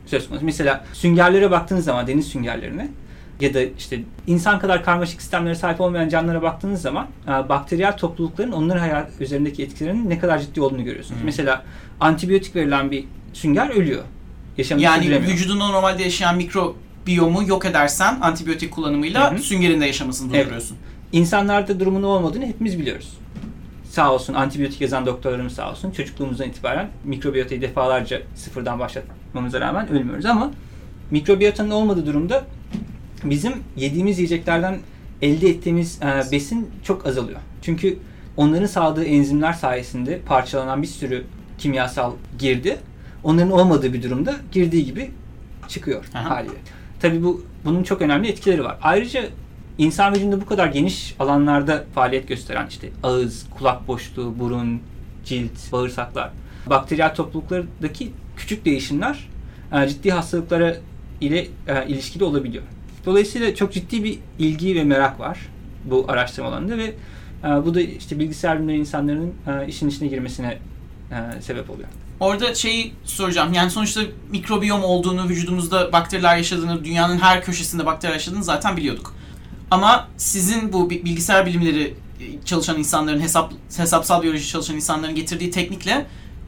söz 0.06 0.28
konusu. 0.28 0.44
Mesela 0.44 0.84
süngerlere 0.92 1.50
baktığınız 1.50 1.84
zaman 1.84 2.06
deniz 2.06 2.26
süngerlerine 2.26 2.88
ya 3.40 3.54
da 3.54 3.62
işte 3.78 4.00
insan 4.26 4.58
kadar 4.58 4.84
karmaşık 4.84 5.22
sistemlere 5.22 5.54
sahip 5.54 5.80
olmayan 5.80 6.08
canlılara 6.08 6.42
baktığınız 6.42 6.82
zaman 6.82 7.06
e, 7.26 7.28
bakteriyel 7.28 7.96
toplulukların 7.96 8.52
onların 8.52 8.80
hayat 8.80 9.10
üzerindeki 9.20 9.62
etkilerinin 9.62 10.10
ne 10.10 10.18
kadar 10.18 10.38
ciddi 10.38 10.60
olduğunu 10.60 10.84
görüyorsunuz. 10.84 11.20
Hı. 11.20 11.24
Mesela 11.24 11.64
antibiyotik 12.00 12.56
verilen 12.56 12.90
bir 12.90 13.04
sünger 13.32 13.70
ölüyor. 13.70 14.02
Yaşamını 14.58 14.84
Yani 14.84 15.20
vücudunda 15.26 15.66
normalde 15.66 16.02
yaşayan 16.02 16.36
mikrobiyomu 16.36 17.48
yok 17.48 17.64
edersen 17.66 18.18
antibiyotik 18.20 18.70
kullanımıyla 18.70 19.32
Hı 19.32 19.34
hı. 19.34 19.42
süngerinde 19.42 19.86
yaşamasını 19.86 20.30
Evet. 20.32 20.44
durduruyorsun. 20.44 20.76
İnsanlarda 21.12 21.80
durumun 21.80 22.02
olmadığını 22.02 22.46
hepimiz 22.46 22.78
biliyoruz. 22.78 23.08
Sağ 23.92 24.12
olsun 24.12 24.34
antibiyotik 24.34 24.80
yazan 24.80 25.06
doktorlarımız 25.06 25.52
sağ 25.52 25.70
olsun 25.70 25.90
çocukluğumuzdan 25.90 26.48
itibaren 26.48 26.90
mikrobiyotayı 27.04 27.62
defalarca 27.62 28.22
sıfırdan 28.34 28.78
başlatmamıza 28.78 29.60
rağmen 29.60 29.88
ölmüyoruz 29.88 30.26
ama 30.26 30.50
mikrobiyotanın 31.10 31.70
olmadığı 31.70 32.06
durumda 32.06 32.44
bizim 33.24 33.52
yediğimiz 33.76 34.18
yiyeceklerden 34.18 34.78
elde 35.22 35.48
ettiğimiz 35.48 36.02
e, 36.02 36.32
besin 36.32 36.70
çok 36.84 37.06
azalıyor. 37.06 37.40
Çünkü 37.62 37.98
onların 38.36 38.66
sağladığı 38.66 39.04
enzimler 39.04 39.52
sayesinde 39.52 40.20
parçalanan 40.26 40.82
bir 40.82 40.86
sürü 40.86 41.24
kimyasal 41.58 42.12
girdi 42.38 42.78
onların 43.24 43.50
olmadığı 43.50 43.92
bir 43.92 44.02
durumda 44.02 44.36
girdiği 44.52 44.84
gibi 44.84 45.10
çıkıyor 45.68 46.04
Aha. 46.14 46.30
haliyle. 46.30 46.58
Tabii 47.00 47.24
bu 47.24 47.44
bunun 47.64 47.82
çok 47.82 48.02
önemli 48.02 48.28
etkileri 48.28 48.64
var. 48.64 48.78
Ayrıca 48.82 49.24
insan 49.82 50.14
vücudunda 50.14 50.40
bu 50.40 50.46
kadar 50.46 50.66
geniş 50.66 51.14
alanlarda 51.18 51.84
faaliyet 51.94 52.28
gösteren 52.28 52.66
işte 52.66 52.90
ağız, 53.02 53.46
kulak 53.58 53.88
boşluğu, 53.88 54.38
burun, 54.38 54.80
cilt, 55.24 55.72
bağırsaklar, 55.72 56.30
bakteriyel 56.66 57.14
topluluklardaki 57.14 58.12
küçük 58.36 58.64
değişimler 58.64 59.28
e, 59.72 59.88
ciddi 59.88 60.10
hastalıklara 60.10 60.76
ile 61.20 61.48
e, 61.68 61.88
ilişkili 61.88 62.24
olabiliyor. 62.24 62.64
Dolayısıyla 63.06 63.54
çok 63.54 63.72
ciddi 63.72 64.04
bir 64.04 64.18
ilgi 64.38 64.74
ve 64.74 64.84
merak 64.84 65.20
var 65.20 65.38
bu 65.84 66.04
araştırma 66.08 66.48
alanında 66.48 66.78
ve 66.78 66.84
e, 67.44 67.48
bu 67.66 67.74
da 67.74 67.80
işte 67.80 68.18
bilgisayar 68.18 68.58
bilimleri 68.58 68.78
insanların 68.78 69.34
işin 69.68 69.88
içine 69.88 70.08
girmesine 70.08 70.58
sebep 71.40 71.70
oluyor. 71.70 71.88
Orada 72.20 72.54
şeyi 72.54 72.92
soracağım. 73.04 73.52
Yani 73.52 73.70
sonuçta 73.70 74.00
mikrobiyom 74.30 74.84
olduğunu, 74.84 75.28
vücudumuzda 75.28 75.92
bakteriler 75.92 76.36
yaşadığını, 76.36 76.84
dünyanın 76.84 77.18
her 77.18 77.44
köşesinde 77.44 77.86
bakteriler 77.86 78.14
yaşadığını 78.14 78.44
zaten 78.44 78.76
biliyorduk. 78.76 79.14
Ama 79.72 80.08
sizin 80.16 80.72
bu 80.72 80.90
bi- 80.90 81.04
bilgisayar 81.04 81.46
bilimleri 81.46 81.94
e, 82.20 82.44
çalışan 82.44 82.78
insanların, 82.78 83.20
hesap 83.20 83.52
hesapsal 83.76 84.22
biyoloji 84.22 84.48
çalışan 84.48 84.76
insanların 84.76 85.14
getirdiği 85.14 85.50
teknikle 85.50 86.06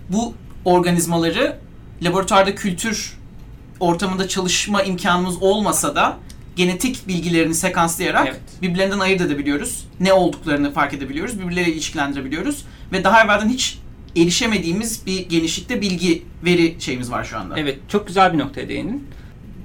bu 0.09 0.35
organizmaları 0.64 1.57
laboratuvarda 2.02 2.54
kültür 2.54 3.16
ortamında 3.81 4.28
çalışma 4.28 4.83
imkanımız 4.83 5.43
olmasa 5.43 5.95
da 5.97 6.16
genetik 6.57 7.09
bilgilerini 7.09 7.54
sekanslayarak 7.54 8.26
Evet. 8.28 8.40
birbirlerinden 8.62 8.99
ayırt 8.99 9.21
edebiliyoruz. 9.21 9.85
Ne 10.00 10.12
olduklarını 10.12 10.73
fark 10.73 10.95
edebiliyoruz. 10.95 11.38
Birbirleriyle 11.40 11.73
ilişkilendirebiliyoruz. 11.73 12.64
Ve 12.93 13.04
daha 13.04 13.25
evvelden 13.25 13.49
hiç 13.49 13.78
erişemediğimiz 14.16 15.07
bir 15.07 15.28
genişlikte 15.28 15.81
bilgi, 15.81 16.23
veri 16.45 16.76
şeyimiz 16.78 17.11
var 17.11 17.25
şu 17.25 17.38
anda. 17.38 17.59
Evet, 17.61 17.78
çok 17.88 18.07
güzel 18.07 18.33
bir 18.33 18.38
noktaya 18.38 18.69
değindin. 18.69 19.07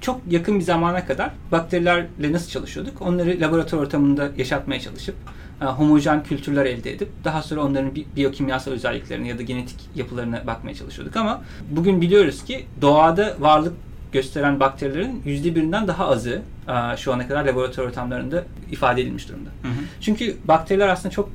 Çok 0.02 0.22
yakın 0.30 0.60
bir 0.60 0.64
zamana 0.64 1.06
kadar 1.06 1.32
bakterilerle 1.52 2.32
nasıl 2.32 2.50
çalışıyorduk? 2.50 3.02
Onları 3.02 3.38
laboratuvar 3.42 3.82
ortamında 3.84 4.30
yaşatmaya 4.38 4.80
çalışıp 4.82 5.16
e, 5.62 5.66
homojen 5.66 6.24
kültürler 6.24 6.66
elde 6.66 6.92
edip 6.92 7.10
daha 7.24 7.44
sonra 7.44 7.62
onların 7.62 7.96
bi- 7.96 8.06
biyokimyasal 8.16 8.72
özelliklerine 8.72 9.28
ya 9.28 9.38
da 9.38 9.42
genetik 9.42 9.76
yapılarına 9.96 10.48
bakmaya 10.48 10.76
çalışıyorduk 10.76 11.16
ama 11.16 11.42
bugün 11.72 12.02
biliyoruz 12.02 12.44
ki 12.44 12.66
doğada 12.82 13.36
varlık 13.40 13.74
gösteren 14.12 14.60
bakterilerin 14.60 15.22
yüzde 15.26 15.56
birinden 15.56 15.88
daha 15.88 16.08
azı 16.08 16.42
e, 16.68 16.98
şu 16.98 17.14
ana 17.14 17.28
kadar 17.28 17.46
laboratuvar 17.46 17.88
ortamlarında 17.88 18.44
ifade 18.72 19.02
edilmiş 19.02 19.30
durumda. 19.30 19.50
Hı 19.62 19.68
hı. 19.68 19.82
Çünkü 20.02 20.38
bakteriler 20.46 20.88
aslında 20.88 21.10
çok 21.10 21.30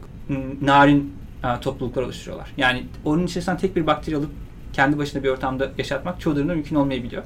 narin 0.63 1.13
e, 1.45 1.61
topluluklar 1.61 2.03
oluşturuyorlar. 2.03 2.49
Yani 2.57 2.87
onun 3.05 3.27
içerisinden 3.27 3.59
tek 3.59 3.77
bir 3.77 3.87
bakteri 3.87 4.17
alıp 4.17 4.31
kendi 4.73 4.99
başına 4.99 5.23
bir 5.23 5.29
ortamda 5.29 5.71
yaşatmak 5.79 6.21
çoğu 6.21 6.37
durumda 6.37 6.55
mümkün 6.55 6.77
olmayabiliyor. 6.77 7.23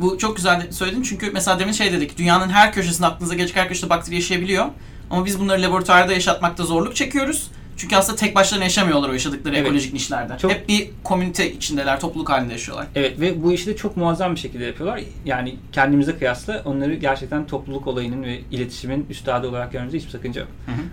Bu 0.00 0.18
çok 0.18 0.36
güzel 0.36 0.72
söyledin 0.72 1.02
çünkü 1.02 1.30
mesela 1.30 1.58
demin 1.58 1.72
şey 1.72 1.92
dedik. 1.92 2.18
Dünyanın 2.18 2.48
her 2.48 2.72
köşesinde 2.72 3.06
aklınıza 3.06 3.34
gelecek 3.34 3.56
her 3.56 3.68
köşede 3.68 3.90
bakteri 3.90 4.14
yaşayabiliyor. 4.14 4.66
Ama 5.10 5.24
biz 5.26 5.40
bunları 5.40 5.62
laboratuvarda 5.62 6.12
yaşatmakta 6.12 6.64
zorluk 6.64 6.96
çekiyoruz. 6.96 7.50
Çünkü 7.76 7.96
aslında 7.96 8.16
tek 8.18 8.34
başlarına 8.34 8.64
yaşamıyorlar 8.64 9.08
o 9.08 9.12
yaşadıkları 9.12 9.56
Evet. 9.56 9.66
ekolojik 9.66 9.92
nişlerde. 9.92 10.38
Çok- 10.38 10.50
Hep 10.50 10.68
bir 10.68 10.90
komünite 11.04 11.52
içindeler, 11.52 12.00
topluluk 12.00 12.30
halinde 12.30 12.52
yaşıyorlar. 12.52 12.86
Evet 12.94 13.20
ve 13.20 13.42
bu 13.42 13.52
işi 13.52 13.66
de 13.66 13.76
çok 13.76 13.96
muazzam 13.96 14.34
bir 14.34 14.40
şekilde 14.40 14.64
yapıyorlar. 14.64 15.00
Yani 15.24 15.56
kendimize 15.72 16.18
kıyasla 16.18 16.62
onları 16.64 16.94
gerçekten 16.94 17.46
topluluk 17.46 17.86
olayının 17.86 18.22
ve 18.22 18.40
iletişimin 18.50 19.06
üstadı 19.10 19.48
olarak 19.48 19.72
görmemizde 19.72 19.98
hiçbir 19.98 20.10
sakınca 20.10 20.40
yok. 20.40 20.50
Hı 20.66 20.72
hı. 20.72 20.84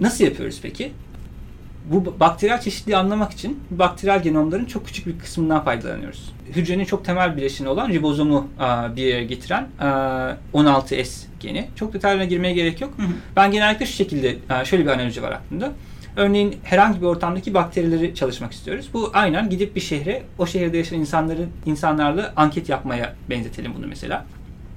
Nasıl 0.00 0.24
yapıyoruz 0.24 0.58
peki? 0.62 0.92
Bu 1.84 2.20
bakteriyel 2.20 2.60
çeşitliliği 2.60 2.96
anlamak 2.96 3.32
için 3.32 3.60
bakteriyel 3.70 4.22
genomların 4.22 4.64
çok 4.64 4.86
küçük 4.86 5.06
bir 5.06 5.18
kısmından 5.18 5.64
faydalanıyoruz. 5.64 6.32
Hücrenin 6.56 6.84
çok 6.84 7.04
temel 7.04 7.36
bileşeni 7.36 7.68
olan 7.68 7.88
ribozomu 7.88 8.48
bir 8.96 9.02
yere 9.02 9.24
getiren 9.24 9.68
aa, 9.80 10.32
16S 10.54 11.24
geni. 11.40 11.68
Çok 11.76 11.92
detaylarına 11.92 12.24
girmeye 12.24 12.54
gerek 12.54 12.80
yok. 12.80 12.90
Hı 12.96 13.02
hı. 13.02 13.12
Ben 13.36 13.50
genellikle 13.50 13.86
şu 13.86 13.92
şekilde, 13.92 14.36
şöyle 14.64 14.84
bir 14.84 14.90
analoji 14.90 15.22
var 15.22 15.32
aklımda. 15.32 15.72
Örneğin 16.16 16.56
herhangi 16.62 17.00
bir 17.00 17.06
ortamdaki 17.06 17.54
bakterileri 17.54 18.14
çalışmak 18.14 18.52
istiyoruz. 18.52 18.88
Bu 18.94 19.10
aynen 19.14 19.50
gidip 19.50 19.76
bir 19.76 19.80
şehre, 19.80 20.22
o 20.38 20.46
şehirde 20.46 20.76
yaşayan 20.76 21.00
insanların 21.00 21.50
insanlarla 21.66 22.32
anket 22.36 22.68
yapmaya 22.68 23.14
benzetelim 23.30 23.74
bunu 23.74 23.86
mesela. 23.86 24.26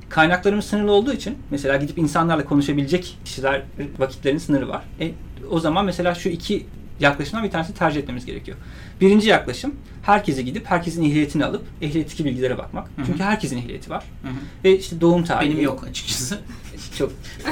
Kaynaklarımız 0.09 0.65
sınırlı 0.65 0.91
olduğu 0.91 1.13
için 1.13 1.37
mesela 1.51 1.77
gidip 1.77 1.97
insanlarla 1.97 2.45
konuşabilecek 2.45 3.17
kişiler 3.25 3.61
vakitlerinin 3.99 4.39
sınırı 4.39 4.69
var. 4.69 4.83
E, 4.99 5.11
o 5.51 5.59
zaman 5.59 5.85
mesela 5.85 6.15
şu 6.15 6.29
iki 6.29 6.65
yaklaşımdan 7.01 7.43
bir 7.43 7.51
tanesi 7.51 7.73
tercih 7.73 8.01
etmemiz 8.01 8.25
gerekiyor. 8.25 8.57
Birinci 9.01 9.29
yaklaşım 9.29 9.75
herkese 10.03 10.41
gidip 10.41 10.65
herkesin 10.65 11.03
ehliyetini 11.03 11.45
alıp 11.45 11.63
ehliyetteki 11.81 12.25
bilgilere 12.25 12.57
bakmak. 12.57 12.87
Hı 12.95 13.01
hı. 13.01 13.05
Çünkü 13.05 13.23
herkesin 13.23 13.57
ehliyeti 13.57 13.89
var. 13.89 14.03
Hı 14.23 14.27
hı. 14.27 14.33
Ve 14.63 14.77
işte 14.77 15.01
doğum 15.01 15.23
tarihi. 15.23 15.51
Benim 15.51 15.63
yok 15.63 15.83
açıkçası. 15.89 16.39
Çok 16.97 17.11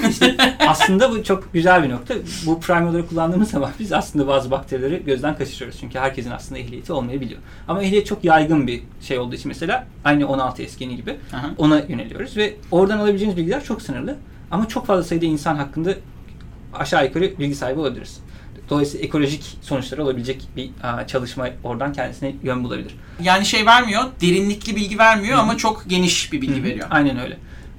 işte 0.09 0.35
aslında 0.67 1.11
bu 1.11 1.23
çok 1.23 1.53
güzel 1.53 1.83
bir 1.83 1.89
nokta. 1.89 2.15
Bu 2.45 2.59
primerları 2.59 3.07
kullandığımız 3.07 3.49
zaman 3.49 3.71
biz 3.79 3.93
aslında 3.93 4.27
bazı 4.27 4.51
bakterileri 4.51 5.03
gözden 5.05 5.37
kaçırıyoruz. 5.37 5.79
Çünkü 5.79 5.99
herkesin 5.99 6.31
aslında 6.31 6.59
ehliyeti 6.59 6.93
olmayabiliyor. 6.93 7.39
Ama 7.67 7.83
ehliyet 7.83 8.05
çok 8.05 8.23
yaygın 8.23 8.67
bir 8.67 8.81
şey 9.01 9.19
olduğu 9.19 9.35
için 9.35 9.47
mesela 9.47 9.87
aynı 10.03 10.27
16 10.27 10.63
eskeni 10.63 10.95
gibi 10.95 11.17
Aha. 11.33 11.49
ona 11.57 11.79
yöneliyoruz 11.79 12.37
ve 12.37 12.55
oradan 12.71 12.99
alabileceğiniz 12.99 13.37
bilgiler 13.37 13.63
çok 13.63 13.81
sınırlı. 13.81 14.17
Ama 14.51 14.67
çok 14.67 14.85
fazla 14.85 15.03
sayıda 15.03 15.25
insan 15.25 15.55
hakkında 15.55 15.93
aşağı 16.73 17.05
yukarı 17.05 17.39
bilgi 17.39 17.55
sahibi 17.55 17.79
olabiliriz. 17.79 18.19
Dolayısıyla 18.69 19.05
ekolojik 19.05 19.57
sonuçları 19.61 20.03
olabilecek 20.03 20.47
bir 20.55 20.69
çalışma 21.07 21.47
oradan 21.63 21.93
kendisine 21.93 22.35
yön 22.43 22.63
bulabilir. 22.63 22.95
Yani 23.21 23.45
şey 23.45 23.65
vermiyor, 23.65 24.03
derinlikli 24.21 24.75
bilgi 24.75 24.97
vermiyor 24.99 25.33
Hı 25.33 25.39
hı. 25.39 25.43
ama 25.43 25.57
çok 25.57 25.83
geniş 25.87 26.33
bir 26.33 26.41
bilgi 26.41 26.55
Hı 26.55 26.59
hı. 26.59 26.63
veriyor. 26.63 26.87
Aynen 26.91 27.19
öyle. 27.19 27.37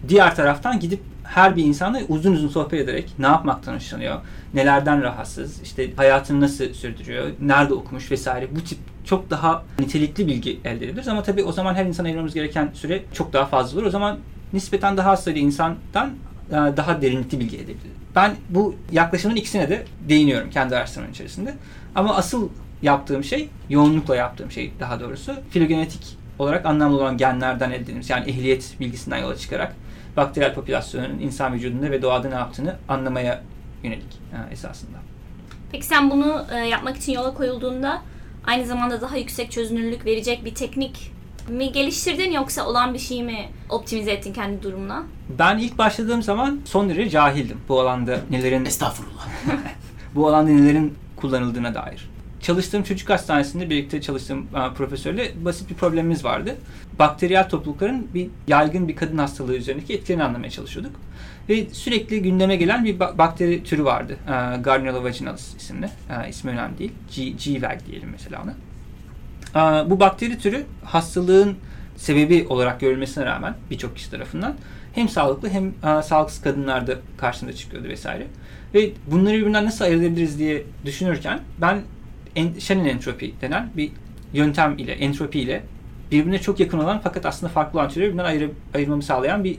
Diğer 0.08 0.36
taraftan 0.36 0.80
gidip 0.80 1.00
her 1.24 1.56
bir 1.56 1.64
insanla 1.64 2.00
uzun 2.08 2.32
uzun 2.32 2.48
sohbet 2.48 2.80
ederek 2.80 3.12
ne 3.18 3.26
yapmaktan 3.26 3.74
hoşlanıyor, 3.74 4.20
nelerden 4.54 5.02
rahatsız, 5.02 5.62
işte 5.62 5.94
hayatını 5.96 6.40
nasıl 6.40 6.72
sürdürüyor, 6.74 7.26
nerede 7.40 7.74
okumuş 7.74 8.10
vesaire 8.10 8.48
bu 8.56 8.60
tip 8.64 8.78
çok 9.04 9.30
daha 9.30 9.62
nitelikli 9.78 10.26
bilgi 10.26 10.60
elde 10.64 10.84
edebiliriz. 10.84 11.08
Ama 11.08 11.22
tabii 11.22 11.44
o 11.44 11.52
zaman 11.52 11.74
her 11.74 11.86
insana 11.86 12.06
ayırmamız 12.06 12.34
gereken 12.34 12.70
süre 12.74 13.02
çok 13.14 13.32
daha 13.32 13.46
fazla 13.46 13.78
olur. 13.78 13.86
O 13.86 13.90
zaman 13.90 14.18
nispeten 14.52 14.96
daha 14.96 15.10
az 15.10 15.24
sayıda 15.24 15.40
insandan 15.40 16.10
daha 16.52 17.02
derinlikli 17.02 17.40
bilgi 17.40 17.56
edebiliriz. 17.56 17.99
Ben 18.16 18.36
bu 18.48 18.74
yaklaşımın 18.92 19.36
ikisine 19.36 19.68
de 19.68 19.84
değiniyorum 20.08 20.50
kendi 20.50 20.76
araştırmam 20.76 21.10
içerisinde. 21.10 21.54
Ama 21.94 22.16
asıl 22.16 22.48
yaptığım 22.82 23.24
şey, 23.24 23.48
yoğunlukla 23.68 24.16
yaptığım 24.16 24.50
şey 24.50 24.72
daha 24.80 25.00
doğrusu 25.00 25.34
filogenetik 25.50 26.16
olarak 26.38 26.66
anlamlı 26.66 26.96
olan 26.96 27.16
genlerden 27.16 27.70
elde 27.70 27.76
edilmiş 27.76 28.10
yani 28.10 28.30
ehliyet 28.30 28.74
bilgisinden 28.80 29.18
yola 29.18 29.36
çıkarak 29.36 29.76
bakteriyel 30.16 30.54
popülasyonun 30.54 31.18
insan 31.18 31.54
vücudunda 31.54 31.90
ve 31.90 32.02
doğada 32.02 32.28
ne 32.28 32.34
yaptığını 32.34 32.76
anlamaya 32.88 33.42
yönelik 33.82 34.20
e, 34.32 34.52
esasında. 34.52 34.98
Peki 35.72 35.86
sen 35.86 36.10
bunu 36.10 36.46
e, 36.52 36.56
yapmak 36.56 36.96
için 36.96 37.12
yola 37.12 37.34
koyulduğunda 37.34 38.02
aynı 38.46 38.66
zamanda 38.66 39.00
daha 39.00 39.16
yüksek 39.16 39.52
çözünürlük 39.52 40.06
verecek 40.06 40.44
bir 40.44 40.54
teknik 40.54 41.12
mi 41.48 41.72
geliştirdin 41.72 42.32
yoksa 42.32 42.66
olan 42.66 42.94
bir 42.94 42.98
şeyi 42.98 43.22
mi 43.24 43.48
optimize 43.68 44.10
ettin 44.12 44.32
kendi 44.32 44.62
durumuna? 44.62 45.02
Ben 45.38 45.58
ilk 45.58 45.78
başladığım 45.78 46.22
zaman 46.22 46.60
son 46.64 46.88
derece 46.88 47.10
cahildim 47.10 47.58
bu 47.68 47.80
alanda 47.80 48.20
nelerin 48.30 48.64
Estağfurullah. 48.64 49.28
bu 50.14 50.28
alanda 50.28 50.50
nelerin 50.50 50.94
kullanıldığına 51.16 51.74
dair. 51.74 52.10
Çalıştığım 52.40 52.82
çocuk 52.82 53.10
hastanesinde 53.10 53.70
birlikte 53.70 54.00
çalıştığım 54.00 54.38
e, 54.42 54.74
profesörle 54.74 55.32
basit 55.44 55.70
bir 55.70 55.74
problemimiz 55.74 56.24
vardı. 56.24 56.56
Bakteriyel 56.98 57.48
toplulukların 57.48 58.08
bir 58.14 58.28
yaygın 58.48 58.88
bir 58.88 58.96
kadın 58.96 59.18
hastalığı 59.18 59.56
üzerindeki 59.56 59.94
etkilerini 59.94 60.24
anlamaya 60.24 60.50
çalışıyorduk. 60.50 60.92
Ve 61.48 61.66
sürekli 61.72 62.22
gündeme 62.22 62.56
gelen 62.56 62.84
bir 62.84 62.98
ba- 62.98 63.18
bakteri 63.18 63.64
türü 63.64 63.84
vardı. 63.84 64.16
E, 64.26 64.60
Gardnerella 64.62 65.04
vaginalis 65.04 65.54
isimli. 65.56 65.86
E, 65.86 66.28
ismi 66.28 66.50
önemli 66.50 66.78
değil. 66.78 66.92
G, 67.14 67.28
G-Vag 67.30 67.78
diyelim 67.86 68.08
mesela 68.12 68.42
ona. 68.44 68.54
Bu 69.90 70.00
bakteri 70.00 70.38
türü 70.38 70.64
hastalığın 70.84 71.56
sebebi 71.96 72.46
olarak 72.48 72.80
görülmesine 72.80 73.24
rağmen 73.24 73.54
birçok 73.70 73.96
kişi 73.96 74.10
tarafından 74.10 74.54
hem 74.92 75.08
sağlıklı 75.08 75.48
hem 75.48 75.72
sağlıksız 76.02 76.42
kadınlarda 76.42 76.94
karşımıza 77.16 77.58
çıkıyordu 77.58 77.88
vesaire. 77.88 78.26
Ve 78.74 78.90
bunları 79.06 79.34
birbirinden 79.34 79.64
nasıl 79.64 79.84
ayırt 79.84 80.02
edebiliriz 80.02 80.38
diye 80.38 80.62
düşünürken 80.84 81.40
ben 81.60 81.82
en, 82.36 82.58
Shannon 82.58 82.84
entropi 82.84 83.34
denen 83.40 83.70
bir 83.76 83.92
yöntem 84.32 84.78
ile, 84.78 84.92
entropi 84.92 85.40
ile 85.40 85.62
birbirine 86.10 86.38
çok 86.38 86.60
yakın 86.60 86.78
olan 86.78 87.00
fakat 87.04 87.26
aslında 87.26 87.52
farklı 87.52 87.78
olan 87.78 87.88
türleri 87.88 88.06
birbirinden 88.06 88.24
ayır, 88.24 88.50
ayırmamı 88.74 89.02
sağlayan 89.02 89.44
bir 89.44 89.58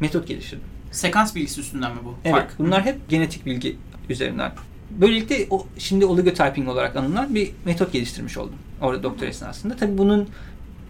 metot 0.00 0.28
geliştirdim. 0.28 0.64
Sekans 0.90 1.34
bilgisi 1.34 1.60
üstünden 1.60 1.90
mi 1.92 1.98
bu? 2.04 2.14
Evet, 2.24 2.34
Fark. 2.34 2.58
bunlar 2.58 2.84
hep 2.84 3.08
genetik 3.08 3.46
bilgi 3.46 3.76
üzerinden. 4.08 4.52
Böylelikle 4.90 5.46
o, 5.50 5.66
şimdi 5.78 6.04
oligotyping 6.04 6.68
olarak 6.68 6.96
anılan 6.96 7.34
bir 7.34 7.50
metot 7.64 7.92
geliştirmiş 7.92 8.38
oldum 8.38 8.54
orada 8.80 9.02
doktor 9.02 9.26
esnasında. 9.26 9.76
Tabii 9.76 9.98
bunun 9.98 10.28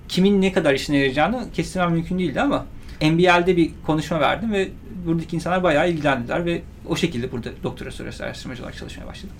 kimin 0.09 0.43
ne 0.43 0.53
kadar 0.53 0.75
işine 0.75 0.97
yarayacağını 0.97 1.47
kestirmem 1.53 1.93
mümkün 1.93 2.19
değildi 2.19 2.41
ama 2.41 2.67
NBL'de 3.03 3.57
bir 3.57 3.71
konuşma 3.87 4.21
verdim 4.21 4.53
ve 4.53 4.69
buradaki 5.07 5.37
insanlar 5.37 5.63
bayağı 5.63 5.91
ilgilendiler 5.91 6.47
ve 6.47 6.63
o 6.89 6.97
şekilde 6.97 7.33
burada 7.33 7.51
doktora 7.63 7.91
sonrası 7.91 8.25
araştırmacı 8.25 8.63
olarak 8.63 8.77
çalışmaya 8.77 9.07
başladım. 9.07 9.37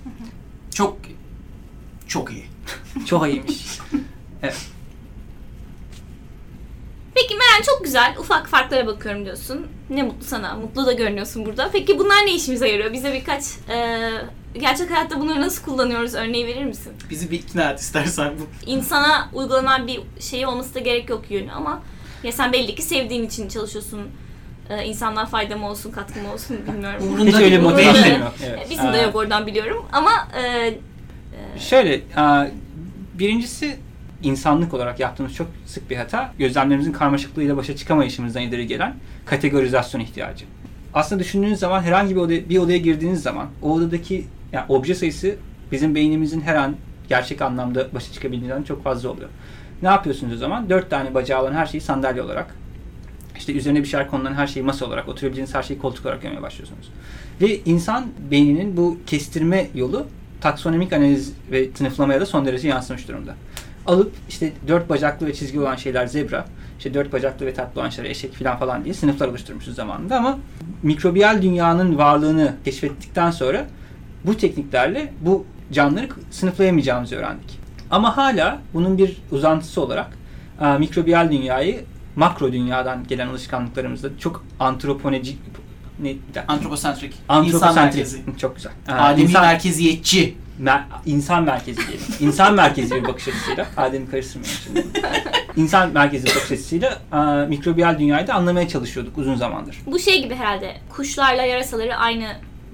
Çok 0.73 0.97
çok 2.07 2.31
iyi. 2.31 2.45
Çok 3.05 3.27
iyiymiş. 3.27 3.79
evet. 4.43 4.67
Peki 7.15 7.35
Meren 7.35 7.61
çok 7.65 7.83
güzel. 7.83 8.15
Ufak 8.19 8.47
farklara 8.47 8.87
bakıyorum 8.87 9.25
diyorsun. 9.25 9.67
Ne 9.89 10.03
mutlu 10.03 10.25
sana. 10.25 10.53
Mutlu 10.55 10.85
da 10.85 10.93
görünüyorsun 10.93 11.45
burada. 11.45 11.69
Peki 11.71 11.99
bunlar 11.99 12.25
ne 12.25 12.33
işimize 12.35 12.67
yarıyor? 12.69 12.93
Bize 12.93 13.13
birkaç 13.13 13.43
e, 13.69 13.99
gerçek 14.59 14.91
hayatta 14.91 15.19
bunları 15.19 15.41
nasıl 15.41 15.63
kullanıyoruz 15.65 16.15
örneği 16.15 16.47
verir 16.47 16.65
misin? 16.65 16.93
Bizi 17.09 17.31
bir 17.31 17.39
ikna 17.39 17.71
et 17.71 17.79
istersen 17.79 18.33
bu. 18.39 18.69
İnsana 18.71 19.29
uygulanan 19.33 19.87
bir 19.87 20.01
şey 20.19 20.45
olması 20.45 20.75
da 20.75 20.79
gerek 20.79 21.09
yok 21.09 21.31
yönü 21.31 21.51
ama 21.51 21.81
ya 22.23 22.31
sen 22.31 22.53
belli 22.53 22.75
ki 22.75 22.81
sevdiğin 22.81 23.23
için 23.27 23.47
çalışıyorsun. 23.49 24.01
E, 24.69 24.83
insanlığa 24.85 25.25
faydam 25.25 25.63
olsun, 25.63 25.91
katkım 25.91 26.25
olsun 26.33 26.57
bilmiyorum. 26.67 27.03
Umurunda 27.07 27.29
Hiç 27.37 27.43
öyle 27.43 27.57
motivasyon 27.57 28.03
değil. 28.03 28.19
yok. 28.19 28.33
Evet. 28.45 28.67
Bizim 28.69 28.93
de 28.93 28.97
yok 28.97 29.15
oradan 29.15 29.47
biliyorum 29.47 29.85
ama 29.91 30.11
e, 30.43 30.73
Şöyle, 31.59 32.01
aa, 32.15 32.45
birincisi 33.13 33.77
insanlık 34.23 34.73
olarak 34.73 34.99
yaptığımız 34.99 35.35
çok 35.35 35.47
sık 35.65 35.89
bir 35.89 35.95
hata, 35.95 36.33
gözlemlerimizin 36.39 36.91
karmaşıklığıyla 36.91 37.57
başa 37.57 37.75
çıkamayışımızdan 37.75 38.41
ileri 38.41 38.67
gelen 38.67 38.95
kategorizasyon 39.25 40.01
ihtiyacı. 40.01 40.45
Aslında 40.93 41.19
düşündüğünüz 41.19 41.59
zaman 41.59 41.81
herhangi 41.81 42.15
bir 42.15 42.21
odaya, 42.21 42.49
bir 42.49 42.57
odaya 42.57 42.77
girdiğiniz 42.77 43.21
zaman 43.21 43.47
o 43.61 43.73
odadaki 43.73 44.25
yani 44.51 44.65
obje 44.69 44.95
sayısı 44.95 45.35
bizim 45.71 45.95
beynimizin 45.95 46.41
her 46.41 46.55
an 46.55 46.75
gerçek 47.09 47.41
anlamda 47.41 47.93
başa 47.93 48.13
çıkabildiğinden 48.13 48.63
çok 48.63 48.83
fazla 48.83 49.09
oluyor. 49.09 49.29
Ne 49.81 49.87
yapıyorsunuz 49.87 50.33
o 50.33 50.37
zaman? 50.37 50.69
Dört 50.69 50.89
tane 50.89 51.13
bacağı 51.13 51.41
olan 51.41 51.53
her 51.53 51.65
şeyi 51.65 51.81
sandalye 51.81 52.21
olarak, 52.21 52.55
işte 53.37 53.53
üzerine 53.53 53.79
bir 53.79 53.87
şeyler 53.87 54.07
konulan 54.07 54.33
her 54.33 54.47
şeyi 54.47 54.63
masa 54.63 54.85
olarak, 54.85 55.09
oturabileceğiniz 55.09 55.55
her 55.55 55.63
şeyi 55.63 55.79
koltuk 55.79 56.05
olarak 56.05 56.21
görmeye 56.21 56.41
başlıyorsunuz. 56.41 56.89
Ve 57.41 57.59
insan 57.65 58.07
beyninin 58.31 58.77
bu 58.77 58.97
kestirme 59.07 59.67
yolu 59.75 60.07
taksonomik 60.41 60.93
analiz 60.93 61.33
ve 61.51 61.69
sınıflamaya 61.75 62.21
da 62.21 62.25
son 62.25 62.45
derece 62.45 62.67
yansımış 62.67 63.07
durumda. 63.07 63.35
Alıp 63.85 64.13
işte 64.29 64.51
dört 64.67 64.89
bacaklı 64.89 65.27
ve 65.27 65.33
çizgi 65.33 65.59
olan 65.59 65.75
şeyler 65.75 66.07
zebra, 66.07 66.45
işte 66.77 66.93
dört 66.93 67.13
bacaklı 67.13 67.45
ve 67.45 67.53
tatlı 67.53 67.81
olan 67.81 67.89
şeyler 67.89 68.09
eşek 68.09 68.33
falan 68.33 68.59
falan 68.59 68.83
diye 68.83 68.93
sınıflar 68.93 69.27
oluşturmuşuz 69.27 69.75
zamanında 69.75 70.17
ama 70.17 70.39
mikrobiyal 70.83 71.41
dünyanın 71.41 71.97
varlığını 71.97 72.55
keşfettikten 72.65 73.31
sonra 73.31 73.65
bu 74.25 74.37
tekniklerle 74.37 75.13
bu 75.21 75.45
canlıları 75.71 76.09
sınıflayamayacağımızı 76.31 77.15
öğrendik. 77.15 77.59
Ama 77.91 78.17
hala 78.17 78.59
bunun 78.73 78.97
bir 78.97 79.17
uzantısı 79.31 79.81
olarak 79.81 80.17
e, 80.61 80.77
mikrobiyal 80.77 81.31
dünyayı 81.31 81.85
makro 82.15 82.51
dünyadan 82.51 83.07
gelen 83.07 83.27
alışkanlıklarımızda 83.27 84.09
çok 84.19 84.43
ne 85.99 86.15
dakika. 86.35 86.43
Antroposentrik. 86.47 87.13
İnsan 87.13 87.35
Antroposentrik. 87.35 87.77
merkezi. 87.77 88.21
Çok 88.37 88.55
güzel. 88.55 88.71
Ademi 88.87 89.29
insan, 89.29 89.41
merkeziyetçi. 89.41 90.37
Mer- 90.63 90.83
insan 91.05 91.43
merkezi 91.43 91.77
diyelim. 91.77 92.05
İnsan 92.19 92.53
merkezi 92.55 92.95
bir 92.95 93.03
bakış 93.07 93.27
açısıyla. 93.27 93.67
Adem'i 93.77 94.09
karıştırmayalım 94.09 94.57
şimdi. 94.63 94.83
İnsan 95.55 95.91
merkezi 95.91 96.25
bir 96.25 96.35
bakış 96.35 96.51
açısıyla 96.51 96.99
e, 97.13 97.47
mikrobiyal 97.47 97.99
dünyayı 97.99 98.27
da 98.27 98.33
anlamaya 98.33 98.67
çalışıyorduk 98.67 99.17
uzun 99.17 99.35
zamandır. 99.35 99.77
bu 99.85 99.99
şey 99.99 100.23
gibi 100.23 100.35
herhalde. 100.35 100.77
Kuşlarla 100.89 101.43
yarasaları 101.43 101.95
aynı 101.95 102.27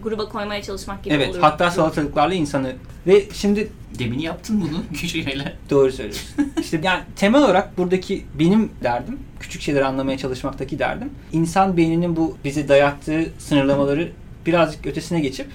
gruba 0.04 0.30
koymaya 0.30 0.62
çalışmak 0.64 1.04
gibi 1.04 1.14
Evet 1.14 1.30
olur. 1.30 1.40
hatta 1.42 1.72
salatalıklarla 1.72 2.34
insanı 2.34 2.76
ve 3.08 3.24
şimdi 3.34 3.68
Demin 4.00 4.20
yaptın 4.20 4.62
bunu 4.62 4.84
küçüğüyle. 5.00 5.56
Doğru 5.70 5.92
söylüyorsun. 5.92 6.28
işte 6.62 6.80
yani 6.84 7.00
temel 7.16 7.42
olarak 7.44 7.78
buradaki 7.78 8.26
benim 8.40 8.72
derdim, 8.84 9.20
küçük 9.40 9.62
şeyleri 9.62 9.86
anlamaya 9.86 10.18
çalışmaktaki 10.18 10.80
derdim, 10.80 11.10
insan 11.32 11.78
beyninin 11.78 12.16
bu 12.16 12.38
bize 12.44 12.68
dayattığı 12.68 13.26
sınırlamaları 13.40 14.12
birazcık 14.46 14.86
ötesine 14.86 15.20
geçip 15.20 15.48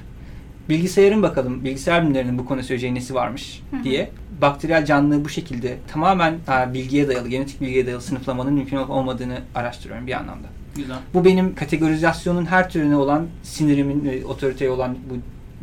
bilgisayarın 0.68 1.22
bakalım, 1.22 1.64
bilgisayar 1.64 2.02
bilimlerinin 2.02 2.38
bu 2.38 2.44
konuda 2.44 2.62
söyleyeceği 2.62 2.94
nesi 2.94 3.14
varmış 3.14 3.62
diye 3.84 4.10
bakteriyel 4.40 4.84
canlılığı 4.84 5.24
bu 5.24 5.28
şekilde 5.28 5.78
tamamen 5.92 6.38
ha, 6.46 6.74
bilgiye 6.74 7.08
dayalı, 7.08 7.28
genetik 7.28 7.60
bilgiye 7.60 7.86
dayalı 7.86 8.02
sınıflamanın 8.02 8.52
mümkün 8.52 8.76
olup 8.76 8.90
olmadığını 8.90 9.38
araştırıyorum 9.54 10.06
bir 10.06 10.12
anlamda. 10.12 10.48
Güzel. 10.76 10.96
Bu 11.14 11.24
benim 11.24 11.54
kategorizasyonun 11.54 12.46
her 12.46 12.70
türüne 12.70 12.96
olan 12.96 13.26
sinirimin 13.42 14.04
ve 14.04 14.26
otoriteye 14.26 14.70
olan 14.70 14.98
bu 15.10 15.14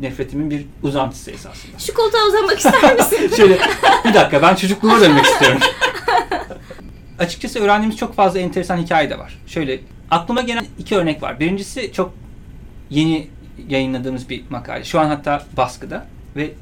nefretimin 0.02 0.50
bir 0.50 0.66
uzantısı 0.82 1.30
esasında. 1.30 1.78
Şu 1.78 1.94
koltuğa 1.94 2.20
uzanmak 2.28 2.58
ister 2.58 2.96
misin? 2.96 3.30
Şöyle 3.36 3.58
bir 4.04 4.14
dakika 4.14 4.42
ben 4.42 4.54
çocukluğuma 4.54 5.00
dönmek 5.00 5.24
istiyorum. 5.24 5.58
Açıkçası 7.18 7.60
öğrendiğimiz 7.60 7.96
çok 7.96 8.14
fazla 8.14 8.38
enteresan 8.38 8.76
hikaye 8.76 9.10
de 9.10 9.18
var. 9.18 9.38
Şöyle 9.46 9.80
aklıma 10.10 10.40
gelen 10.40 10.64
iki 10.78 10.96
örnek 10.96 11.22
var. 11.22 11.40
Birincisi 11.40 11.92
çok 11.92 12.12
yeni 12.90 13.28
yayınladığımız 13.68 14.28
bir 14.28 14.44
makale. 14.50 14.84
Şu 14.84 15.00
an 15.00 15.06
hatta 15.08 15.42
baskıda 15.56 16.06
ve 16.36 16.52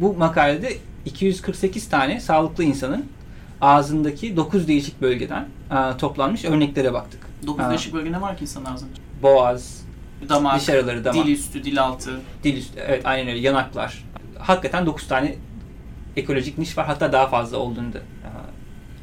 bu 0.00 0.14
makalede 0.14 0.76
248 1.04 1.88
tane 1.88 2.20
sağlıklı 2.20 2.64
insanın 2.64 3.06
ağzındaki 3.60 4.36
9 4.36 4.68
değişik 4.68 5.00
bölgeden 5.02 5.46
e, 5.70 5.96
toplanmış 5.96 6.44
örneklere 6.44 6.92
baktık. 6.92 7.20
Dokuz 7.46 7.64
Ha. 7.64 7.70
değişik 7.70 7.94
bölge 7.94 8.12
ne 8.12 8.20
var 8.20 8.36
ki 8.36 8.42
insan 8.42 8.64
ağzında? 8.64 8.90
Boğaz, 9.22 9.82
Damak, 10.28 10.60
diş 10.60 10.68
araları, 10.68 11.04
damak, 11.04 11.26
dil 11.26 11.32
üstü, 11.32 11.64
dil 11.64 11.82
altı. 11.82 12.20
dil 12.44 12.56
üstü, 12.56 12.80
evet 12.86 13.06
aynen 13.06 13.28
öyle 13.28 13.38
yanaklar. 13.38 14.04
Hakikaten 14.38 14.86
9 14.86 15.08
tane 15.08 15.34
ekolojik 16.16 16.58
niş 16.58 16.78
var. 16.78 16.86
Hatta 16.86 17.12
daha 17.12 17.26
fazla 17.28 17.56
olduğunu 17.56 17.92
da 17.92 17.98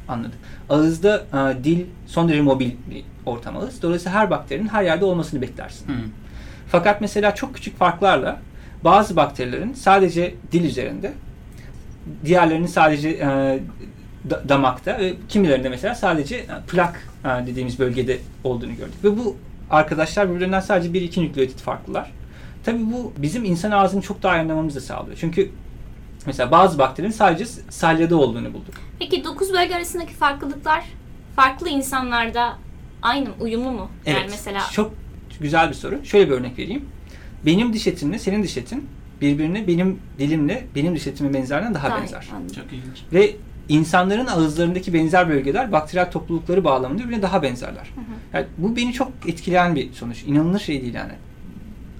anladık. 0.08 0.38
Ağızda 0.68 1.16
e, 1.34 1.64
dil 1.64 1.84
son 2.06 2.28
derece 2.28 2.42
mobil 2.42 2.70
bir 2.90 3.04
ortam 3.26 3.56
ağız. 3.56 3.82
Dolayısıyla 3.82 4.18
her 4.18 4.30
bakterinin 4.30 4.68
her 4.68 4.82
yerde 4.82 5.04
olmasını 5.04 5.42
beklersin. 5.42 5.88
Hı. 5.88 5.92
Fakat 6.70 7.00
mesela 7.00 7.34
çok 7.34 7.54
küçük 7.54 7.78
farklarla 7.78 8.38
bazı 8.84 9.16
bakterilerin 9.16 9.72
sadece 9.72 10.34
dil 10.52 10.64
üzerinde, 10.64 11.12
diğerlerinin 12.24 12.66
sadece 12.66 13.08
e, 13.08 13.58
da- 14.30 14.48
damakta 14.48 14.98
ve 14.98 15.14
kimilerinde 15.28 15.68
mesela 15.68 15.94
sadece 15.94 16.36
e, 16.36 16.46
plak 16.68 17.06
e, 17.24 17.46
dediğimiz 17.46 17.78
bölgede 17.78 18.18
olduğunu 18.44 18.76
gördük. 18.76 19.04
Ve 19.04 19.18
bu 19.18 19.36
arkadaşlar 19.70 20.30
birbirlerinden 20.30 20.60
sadece 20.60 20.92
bir 20.92 21.02
iki 21.02 21.22
nükleotit 21.22 21.60
farklılar. 21.60 22.10
Tabii 22.64 22.92
bu 22.92 23.12
bizim 23.18 23.44
insan 23.44 23.70
ağzını 23.70 24.02
çok 24.02 24.22
daha 24.22 24.36
iyi 24.36 24.40
anlamamızı 24.40 24.76
da 24.76 24.80
sağlıyor. 24.80 25.16
Çünkü 25.20 25.50
mesela 26.26 26.50
bazı 26.50 26.78
bakterinin 26.78 27.12
sadece 27.12 27.46
salyada 27.70 28.16
olduğunu 28.16 28.48
bulduk. 28.54 28.74
Peki 28.98 29.24
9 29.24 29.52
bölge 29.52 29.74
arasındaki 29.74 30.12
farklılıklar 30.14 30.84
farklı 31.36 31.68
insanlarda 31.68 32.56
aynı 33.02 33.28
uyumlu 33.40 33.70
mu? 33.70 33.90
Yani 34.06 34.18
Evet. 34.20 34.28
mesela 34.30 34.60
Çok 34.72 34.94
güzel 35.40 35.68
bir 35.68 35.74
soru. 35.74 36.04
Şöyle 36.04 36.30
bir 36.30 36.34
örnek 36.34 36.58
vereyim. 36.58 36.84
Benim 37.46 37.72
diş 37.72 37.86
etimle 37.86 38.18
senin 38.18 38.42
diş 38.42 38.56
etin 38.56 38.86
birbirine 39.20 39.66
benim 39.66 39.98
dilimle 40.18 40.64
benim 40.74 40.94
diş 40.96 41.06
etimin 41.06 41.34
benzerliğinden 41.34 41.74
daha, 41.74 41.88
Daha- 41.90 42.00
benzer. 42.02 42.28
anladım. 42.36 42.54
Çok 42.56 42.64
ilginç. 42.72 43.02
Ve 43.12 43.36
insanların 43.68 44.26
ağızlarındaki 44.26 44.94
benzer 44.94 45.28
bölgeler 45.28 45.72
bakteriyel 45.72 46.10
toplulukları 46.10 46.64
bağlamında 46.64 47.02
birbirine 47.04 47.22
daha 47.22 47.42
benzerler. 47.42 47.90
Yani 48.34 48.46
bu 48.58 48.76
beni 48.76 48.92
çok 48.92 49.12
etkileyen 49.26 49.74
bir 49.74 49.92
sonuç. 49.92 50.22
İnanılır 50.26 50.58
şey 50.60 50.82
değil 50.82 50.94
yani. 50.94 51.12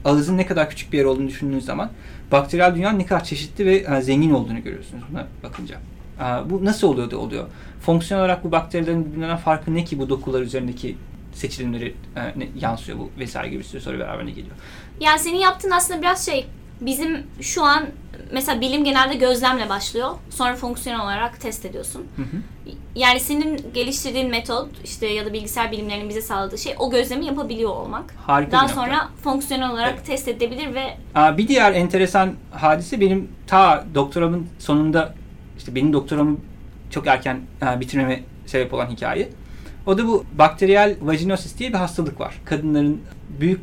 Ağızın 0.05 0.37
ne 0.37 0.47
kadar 0.47 0.71
küçük 0.71 0.93
bir 0.93 0.99
yer 0.99 1.05
olduğunu 1.05 1.29
düşündüğünüz 1.29 1.65
zaman 1.65 1.91
bakteriyel 2.33 2.75
dünyanın 2.75 2.99
ne 2.99 3.07
kadar 3.07 3.25
çeşitli 3.25 3.67
ve 3.67 3.77
e, 3.97 4.01
zengin 4.03 4.31
olduğunu 4.31 4.63
görüyorsunuz 4.63 5.05
buna 5.11 5.27
bakınca. 5.43 5.77
E, 6.21 6.51
Bu 6.51 6.65
nasıl 6.65 6.89
oluyor 6.89 7.11
da 7.11 7.19
oluyor? 7.19 7.47
Fonksiyon 7.81 8.21
olarak 8.21 8.45
bu 8.45 8.53
bakterilerin 8.53 9.05
birbirinden 9.07 9.37
farkı 9.37 9.75
ne 9.75 9.85
ki 9.85 9.99
bu 9.99 10.09
dokular 10.09 10.41
üzerindeki 10.41 10.97
seçilimleri 11.33 11.95
e, 12.17 12.49
yansıyor 12.61 12.99
bu 12.99 13.11
vesaire 13.19 13.49
gibi 13.49 13.59
bir 13.59 13.65
sürü 13.65 13.81
soru 13.81 13.99
beraberine 13.99 14.31
geliyor. 14.31 14.57
Yani 15.01 15.19
senin 15.19 15.39
yaptığın 15.39 15.71
aslında 15.71 16.01
biraz 16.03 16.27
şey 16.27 16.47
bizim 16.81 17.27
şu 17.41 17.65
an 17.65 17.87
mesela 18.33 18.61
bilim 18.61 18.85
genelde 18.85 19.15
gözlemle 19.15 19.69
başlıyor. 19.69 20.11
Sonra 20.31 20.57
fonksiyonel 20.57 21.03
olarak 21.05 21.41
test 21.41 21.65
ediyorsun. 21.65 22.07
Hı 22.17 22.23
hı. 22.23 22.27
Yani 22.95 23.21
senin 23.21 23.73
geliştirdiğin 23.75 24.31
metot 24.31 24.69
işte 24.85 25.07
ya 25.07 25.27
da 25.27 25.33
bilgisayar 25.33 25.73
bilimlerinin 25.73 26.09
bize 26.09 26.21
sağladığı 26.23 26.59
şey 26.59 26.75
o 26.79 26.91
gözlemi 26.91 27.27
yapabiliyor 27.27 27.71
olmak. 27.71 28.15
Harika 28.27 28.53
Daha 28.53 28.63
bir 28.63 28.69
nokta. 28.69 28.81
sonra 28.83 29.09
fonksiyonel 29.25 29.71
olarak 29.71 29.95
Evet. 29.97 30.07
test 30.07 30.29
edilebilir 30.29 30.75
ve 30.75 30.97
Aa, 31.15 31.39
Bir 31.39 31.49
diğer 31.49 31.73
enteresan 31.73 32.35
hadise 32.51 33.01
benim 33.01 33.29
ta 33.47 33.85
doktoramın 33.95 34.47
sonunda 34.59 35.15
işte 35.59 35.75
benim 35.75 35.93
doktoramı 35.93 36.37
çok 36.91 37.07
erken 37.07 37.41
e, 37.63 37.81
bitirmeme 37.81 38.21
sebep 38.47 38.75
olan 38.75 38.87
hikaye. 38.87 39.29
O 39.87 39.99
da 39.99 40.07
bu 40.07 40.25
bakteriyel 40.39 40.97
vaginosis 41.03 41.59
diye 41.59 41.69
bir 41.69 41.79
hastalık 41.79 42.21
var. 42.21 42.35
Kadınların 42.45 43.01
büyük 43.41 43.61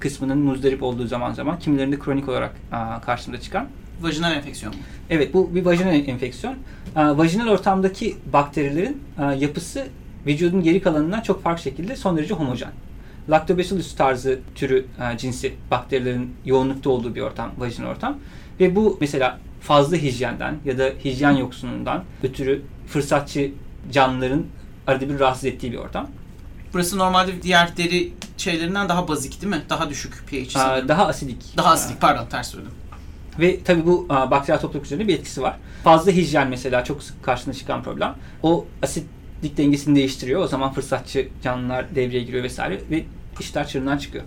kısmının 0.00 0.38
muzdarip 0.38 0.82
olduğu 0.82 1.06
zaman 1.06 1.32
zaman 1.32 1.58
kimilerinde 1.58 1.98
kronik 1.98 2.28
olarak 2.28 2.54
aa, 2.72 3.00
karşımıza 3.00 3.42
çıkan. 3.42 3.68
Vajinal 4.00 4.32
enfeksiyon 4.36 4.74
mu? 4.74 4.80
Evet 5.10 5.34
bu 5.34 5.54
bir 5.54 5.64
vajinal 5.64 5.94
enfeksiyon. 5.94 6.54
Aa, 6.96 7.18
vajinal 7.18 7.48
ortamdaki 7.48 8.16
bakterilerin 8.32 9.02
aa, 9.18 9.32
yapısı 9.32 9.86
vücudun 10.26 10.62
geri 10.62 10.82
kalanından 10.82 11.20
çok 11.20 11.42
farklı 11.42 11.62
şekilde 11.62 11.96
son 11.96 12.16
derece 12.16 12.34
homojen. 12.34 12.70
Lactobacillus 13.30 13.96
tarzı 13.96 14.38
türü 14.54 14.86
aa, 15.00 15.16
cinsi 15.16 15.54
bakterilerin 15.70 16.34
yoğunlukta 16.44 16.90
olduğu 16.90 17.14
bir 17.14 17.20
ortam, 17.20 17.50
vajinal 17.58 17.88
ortam. 17.88 18.18
Ve 18.60 18.76
bu 18.76 18.96
mesela 19.00 19.38
fazla 19.60 19.96
hijyenden 19.96 20.54
ya 20.64 20.78
da 20.78 20.90
hijyen 21.04 21.30
yoksunluğundan 21.30 22.04
ötürü 22.22 22.62
fırsatçı 22.86 23.50
canlıların 23.92 24.44
arada 24.88 25.08
bir 25.08 25.18
rahatsız 25.20 25.44
ettiği 25.44 25.72
bir 25.72 25.76
ortam. 25.76 26.06
Burası 26.74 26.98
normalde 26.98 27.42
diğer 27.42 27.76
deri 27.76 28.12
şeylerinden 28.36 28.88
daha 28.88 29.08
bazik 29.08 29.42
değil 29.42 29.54
mi? 29.54 29.62
Daha 29.70 29.90
düşük 29.90 30.24
pH 30.30 30.50
sanırım. 30.50 30.88
daha 30.88 31.06
asidik. 31.06 31.56
Daha 31.56 31.70
asidik 31.70 32.00
pardon 32.00 32.26
ters 32.26 32.50
söyledim. 32.50 32.72
Ve 33.40 33.62
tabii 33.64 33.86
bu 33.86 34.06
a, 34.08 34.30
bakteriyel 34.30 34.60
topluluk 34.60 34.86
üzerinde 34.86 35.08
bir 35.08 35.14
etkisi 35.14 35.42
var. 35.42 35.56
Fazla 35.84 36.12
hijyen 36.12 36.48
mesela 36.48 36.84
çok 36.84 37.02
sık 37.02 37.22
karşına 37.24 37.54
çıkan 37.54 37.82
problem. 37.82 38.14
O 38.42 38.66
asitlik 38.82 39.56
dengesini 39.56 39.96
değiştiriyor. 39.96 40.40
O 40.40 40.46
zaman 40.46 40.72
fırsatçı 40.72 41.28
canlılar 41.42 41.94
devreye 41.94 42.22
giriyor 42.22 42.42
vesaire 42.44 42.80
ve 42.90 43.04
işler 43.40 43.66
çığırından 43.68 43.98
çıkıyor. 43.98 44.24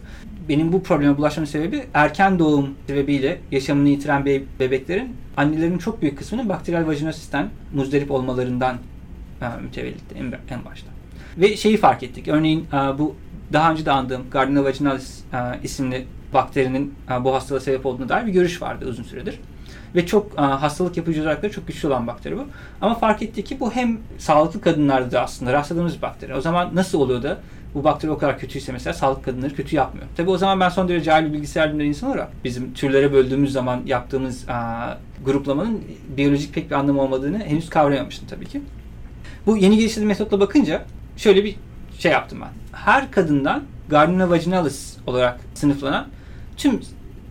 Benim 0.50 0.74
bu 0.74 0.84
probleme 0.84 1.18
bulaşmamın 1.18 1.50
sebebi 1.50 1.84
erken 1.94 2.40
doğum 2.40 2.70
sebebiyle 2.88 3.42
yaşamını 3.52 3.90
yitiren 3.90 4.26
be- 4.26 4.44
bebeklerin 4.60 5.16
annelerin 5.38 5.78
çok 5.78 6.02
büyük 6.02 6.18
kısmının 6.18 6.50
bakteriyel 6.50 6.88
vajinosisten 6.88 7.50
muzdarip 7.74 8.12
olmalarından 8.12 8.78
e, 9.42 9.62
mütevellitti 9.62 10.16
en, 10.16 10.56
en 10.56 10.66
başta. 10.66 10.88
Ve 11.38 11.58
şeyi 11.58 11.78
fark 11.78 12.04
ettik. 12.04 12.28
Örneğin 12.28 12.68
e, 12.74 12.98
bu 13.00 13.16
daha 13.54 13.72
önce 13.72 13.86
de 13.86 13.92
andığım 13.92 14.30
Gardner 14.32 14.62
vaginalis 14.62 15.24
e, 15.34 15.38
isimli 15.64 16.08
bakterinin 16.34 16.94
e, 17.12 17.24
bu 17.24 17.34
hastalığa 17.34 17.62
sebep 17.62 17.86
olduğuna 17.86 18.10
dair 18.10 18.26
bir 18.28 18.32
görüş 18.32 18.62
vardı 18.62 18.86
uzun 18.90 19.04
süredir. 19.04 19.40
Ve 19.96 20.06
çok 20.06 20.40
hastalık 20.40 20.98
yapıcı 20.98 21.20
özellikleri 21.20 21.52
çok 21.52 21.68
güçlü 21.68 21.88
olan 21.88 22.08
bakteri 22.08 22.38
bu. 22.38 22.46
Ama 22.82 22.96
fark 22.96 23.22
ettik 23.22 23.46
ki 23.46 23.60
bu 23.60 23.72
hem 23.72 23.98
sağlıklı 24.18 24.62
kadınlarda 24.62 25.12
da 25.12 25.22
aslında 25.22 25.54
rastladığımız 25.54 25.98
bir 25.98 26.02
bakteri. 26.02 26.36
O 26.36 26.42
zaman 26.42 26.70
nasıl 26.74 27.00
oluyor 27.00 27.24
da 27.24 27.38
bu 27.76 27.84
bakteri 27.84 28.12
o 28.12 28.18
kadar 28.18 28.40
kötüyse 28.40 28.72
mesela 28.72 28.94
sağlıklı 28.94 29.24
kadınları 29.24 29.56
kötü 29.56 29.76
yapmıyor. 29.76 30.08
Tabi 30.18 30.30
o 30.30 30.38
zaman 30.38 30.60
ben 30.60 30.70
son 30.70 30.88
derece 30.88 31.04
cahil 31.04 31.26
bir 31.26 31.34
bilgisayar 31.34 31.70
bilimleri 31.70 31.88
insan 31.88 32.10
olarak 32.10 32.30
bizim 32.44 32.74
türlere 32.74 33.14
böldüğümüz 33.14 33.52
zaman 33.52 33.82
yaptığımız 33.86 34.46
gruplamanın 35.26 35.82
biyolojik 36.18 36.54
pek 36.54 36.70
bir 36.70 36.76
anlamı 36.76 37.02
olmadığını 37.02 37.40
henüz 37.40 37.70
kavrayamamıştım 37.70 38.28
tabii 38.28 38.46
ki. 38.46 38.62
Bu 39.46 39.58
yeni 39.58 39.78
geliştirdiğim 39.78 40.08
metotla 40.08 40.40
bakınca 40.40 40.86
şöyle 41.18 41.44
bir 41.44 41.56
şey 42.00 42.12
yaptım 42.12 42.40
ben. 42.42 42.78
Her 42.78 43.12
kadından 43.12 43.64
Gardner 43.90 44.26
vaginalis 44.26 44.98
olarak 45.08 45.40
sınıflanan 45.54 46.08
tüm 46.58 46.82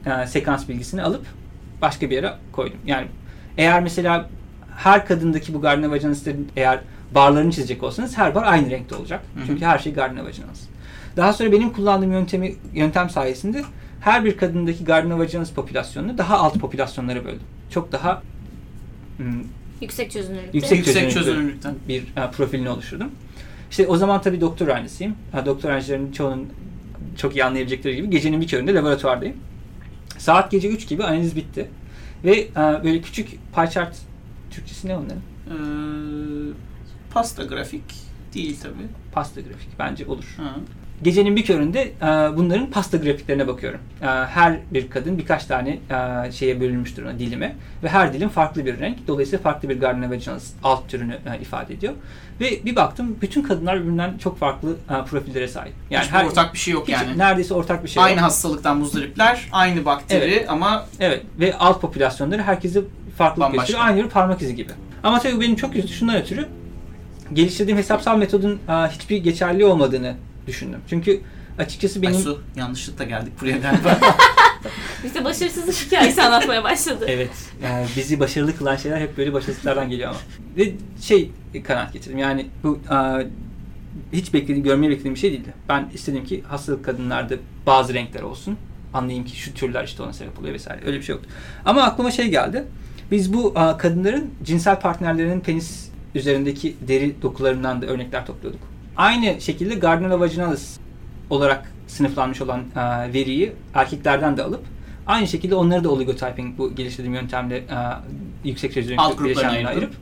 e, 0.07 0.27
sekans 0.27 0.69
bilgisini 0.69 1.03
alıp 1.03 1.27
başka 1.83 2.11
bir 2.11 2.15
yere 2.15 2.35
koydum. 2.53 2.79
Yani 2.87 3.07
eğer 3.59 3.83
mesela 3.83 4.29
her 4.77 5.07
kadındaki 5.07 5.55
bu 5.55 5.61
Gardner 5.61 5.89
vaginalislerin 5.89 6.49
eğer 6.57 6.81
barlarını 7.15 7.53
çizecek 7.53 7.83
olsanız 7.83 8.19
her 8.19 8.35
bar 8.35 8.43
aynı 8.43 8.71
renkte 8.71 8.95
olacak. 8.95 9.21
Hı 9.35 9.41
hı. 9.41 9.47
Çünkü 9.47 9.65
her 9.65 9.79
şey 9.79 9.93
Gardner 9.93 10.23
vaginalis. 10.23 10.69
Daha 11.17 11.33
sonra 11.33 11.53
benim 11.53 11.73
kullandığım 11.73 12.13
yöntemi 12.13 12.55
yöntem 12.75 13.11
sayesinde 13.11 13.65
her 14.01 14.25
bir 14.25 14.37
kadındaki 14.37 14.85
Gardner 14.85 15.15
vaginalis 15.15 15.51
popülasyonunu 15.51 16.19
daha 16.19 16.39
alt 16.39 16.59
popülasyonlara 16.59 17.25
böldüm. 17.25 17.43
Çok 17.71 17.93
daha 17.93 18.23
yüksek 19.81 20.11
çözünürlükte. 20.11 20.59
Yüksek 20.59 20.79
Yüksek 20.79 21.11
çözünürlükten. 21.11 21.75
bir 21.89 22.03
e, 22.03 22.31
profilini 22.37 22.69
oluşturdum. 22.69 23.11
İşte 23.71 23.87
o 23.87 23.97
zaman 23.97 24.23
tabii 24.23 24.41
doktor 24.41 24.67
öğrencisiyim. 24.67 25.15
Ha, 25.33 25.47
doktor 25.47 25.69
öğrencilerinin 25.69 26.13
çoğunun 26.13 26.49
çok 27.17 27.37
iyi 27.37 27.45
anlayabilecekleri 27.45 27.97
gibi 27.97 28.11
gecenin 28.11 28.41
bir 28.41 28.47
köründe 28.47 28.75
laboratuvardayım. 28.75 29.37
Saat 30.19 30.51
gece 30.51 30.69
3 30.69 30.89
gibi 30.89 31.05
analiz 31.05 31.37
bitti. 31.37 31.69
Ve 32.25 32.41
e, 32.41 32.81
böyle 32.85 33.01
küçük 33.01 33.29
pie 33.55 33.71
chart 33.71 33.97
Türkçesi 34.51 34.89
ne 34.89 34.97
onların? 34.97 35.17
Ee, 35.51 35.53
pasta 37.13 37.45
grafik 37.45 37.83
değil 38.35 38.57
tabii. 38.63 38.87
Pasta 39.13 39.41
grafik 39.41 39.79
bence 39.79 40.07
olur. 40.07 40.35
Ha. 40.37 40.57
Gecenin 41.03 41.37
bir 41.37 41.45
köründe 41.45 41.83
e, 41.83 42.07
bunların 42.37 42.67
pasta 42.71 42.97
grafiklerine 42.97 43.49
bakıyorum. 43.49 43.81
E, 44.03 44.07
her 44.07 44.59
bir 44.71 44.91
kadın 44.91 45.19
birkaç 45.19 45.45
tane 45.45 45.79
e, 46.27 46.33
şeye 46.33 46.61
bölünmüş 46.61 46.97
durumda 46.97 47.19
dilime 47.19 47.57
ve 47.83 47.89
her 47.89 48.13
dilim 48.13 48.29
farklı 48.29 48.67
bir 48.67 48.79
renk. 48.81 49.09
Dolayısıyla 49.09 49.43
farklı 49.43 49.69
bir 49.69 49.81
Gardner 49.81 50.11
Vaginalis 50.11 50.53
alt 50.65 50.89
türünü 50.89 51.15
e, 51.15 51.41
ifade 51.43 51.75
ediyor. 51.75 51.93
Ve 52.41 52.65
bir 52.65 52.77
baktım 52.77 53.17
bütün 53.23 53.43
kadınlar 53.43 53.81
birbirinden 53.81 54.19
çok 54.19 54.39
farklı 54.39 54.77
e, 54.91 55.05
profillere 55.05 55.49
sahip. 55.49 55.73
Yani 55.91 56.05
Hiçbir 56.05 56.25
ortak 56.25 56.55
bir 56.55 56.59
şey 56.59 56.75
yok 56.75 56.89
hiç, 56.89 56.95
yani. 56.95 57.19
Neredeyse 57.19 57.55
ortak 57.55 57.85
bir 57.85 57.89
şey 57.89 58.03
Aynı 58.03 58.17
yok. 58.17 58.23
hastalıktan 58.25 58.77
muzdaripler, 58.79 59.49
aynı 59.53 59.85
bakteri 59.85 60.25
Evet. 60.35 60.51
ama 60.51 60.87
Evet 61.01 61.23
ve 61.41 61.57
alt 61.59 61.81
popülasyonları 61.81 62.43
herkese 62.43 62.81
farklı 63.19 63.41
Bambaşka. 63.41 63.63
gösteriyor. 63.63 63.87
Aynı 63.87 64.09
parmak 64.09 64.43
izi 64.43 64.55
gibi. 64.57 64.73
Ama 65.03 65.19
tabii 65.21 65.41
benim 65.41 65.57
çok 65.57 65.75
şundan 65.75 66.17
ötürü 66.17 66.47
geliştirdiğim 67.33 67.79
hesapsal 67.79 68.19
metodun 68.19 68.59
e, 68.69 68.73
hiçbir 68.73 69.17
geçerli 69.17 69.65
olmadığını 69.65 70.15
düşündüm. 70.51 70.81
Çünkü 70.91 71.21
açıkçası 71.59 72.03
benim... 72.03 72.17
Aysu 72.17 72.43
yanlışlıkla 72.57 73.05
geldik 73.05 73.33
buraya 73.41 73.59
galiba. 73.59 73.99
Bize 75.05 75.25
başarısızlık 75.25 75.75
hikayesi 75.75 76.23
anlatmaya 76.23 76.65
başladı. 76.65 77.05
Evet. 77.09 77.31
Yani 77.63 77.87
bizi 77.97 78.21
başarılı 78.21 78.57
kılan 78.57 78.77
şeyler 78.77 79.01
hep 79.01 79.19
böyle 79.19 79.33
başarısızlardan 79.33 79.91
geliyor 79.91 80.09
ama. 80.09 80.19
Ve 80.57 80.73
şey 81.01 81.31
kanaat 81.65 81.93
getirdim. 81.93 82.19
Yani 82.19 82.47
bu 82.65 82.81
e, 82.91 83.27
hiç 84.13 84.35
beklediğim, 84.35 84.63
görmeyi 84.63 84.91
beklediğim 84.91 85.15
bir 85.15 85.21
şey 85.21 85.33
değildi. 85.33 85.55
Ben 85.69 85.91
istedim 85.95 86.25
ki 86.25 86.43
hastalık 86.49 86.85
kadınlarda 86.85 87.35
bazı 87.67 87.95
renkler 87.95 88.23
olsun. 88.23 88.57
Anlayayım 88.95 89.25
ki 89.25 89.37
şu 89.37 89.55
türler 89.55 89.85
işte 89.85 90.03
ona 90.03 90.13
sebep 90.13 90.39
oluyor 90.39 90.55
vesaire. 90.55 90.87
Öyle 90.87 90.97
bir 90.99 91.03
şey 91.03 91.15
yoktu. 91.15 91.31
Ama 91.65 91.83
aklıma 91.83 92.11
şey 92.11 92.29
geldi. 92.29 92.65
Biz 93.11 93.33
bu 93.33 93.55
e, 93.57 93.77
kadınların 93.77 94.31
cinsel 94.45 94.81
partnerlerinin 94.81 95.41
penis 95.41 95.91
üzerindeki 96.15 96.77
deri 96.89 97.23
dokularından 97.23 97.83
da 97.83 97.87
örnekler 97.87 98.27
topluyorduk. 98.27 98.70
Aynı 98.97 99.41
şekilde 99.41 99.75
Gardner 99.75 100.11
vaginalis 100.11 100.79
olarak 101.31 101.73
sınıflanmış 101.87 102.41
olan 102.41 102.61
e, 102.61 103.13
veriyi 103.13 103.53
erkeklerden 103.75 104.37
de 104.37 104.43
alıp 104.43 104.63
aynı 105.07 105.29
şekilde 105.29 105.55
onları 105.55 105.85
da 105.85 105.91
oligotyping 105.91 106.59
bu 106.59 106.75
geliştirdiğim 106.75 107.15
yöntemle 107.15 107.57
e, 107.57 107.77
yüksek 108.45 108.77
bileşenlerine 108.77 109.69
ayırdım. 109.69 109.69
ayırıp 109.69 109.95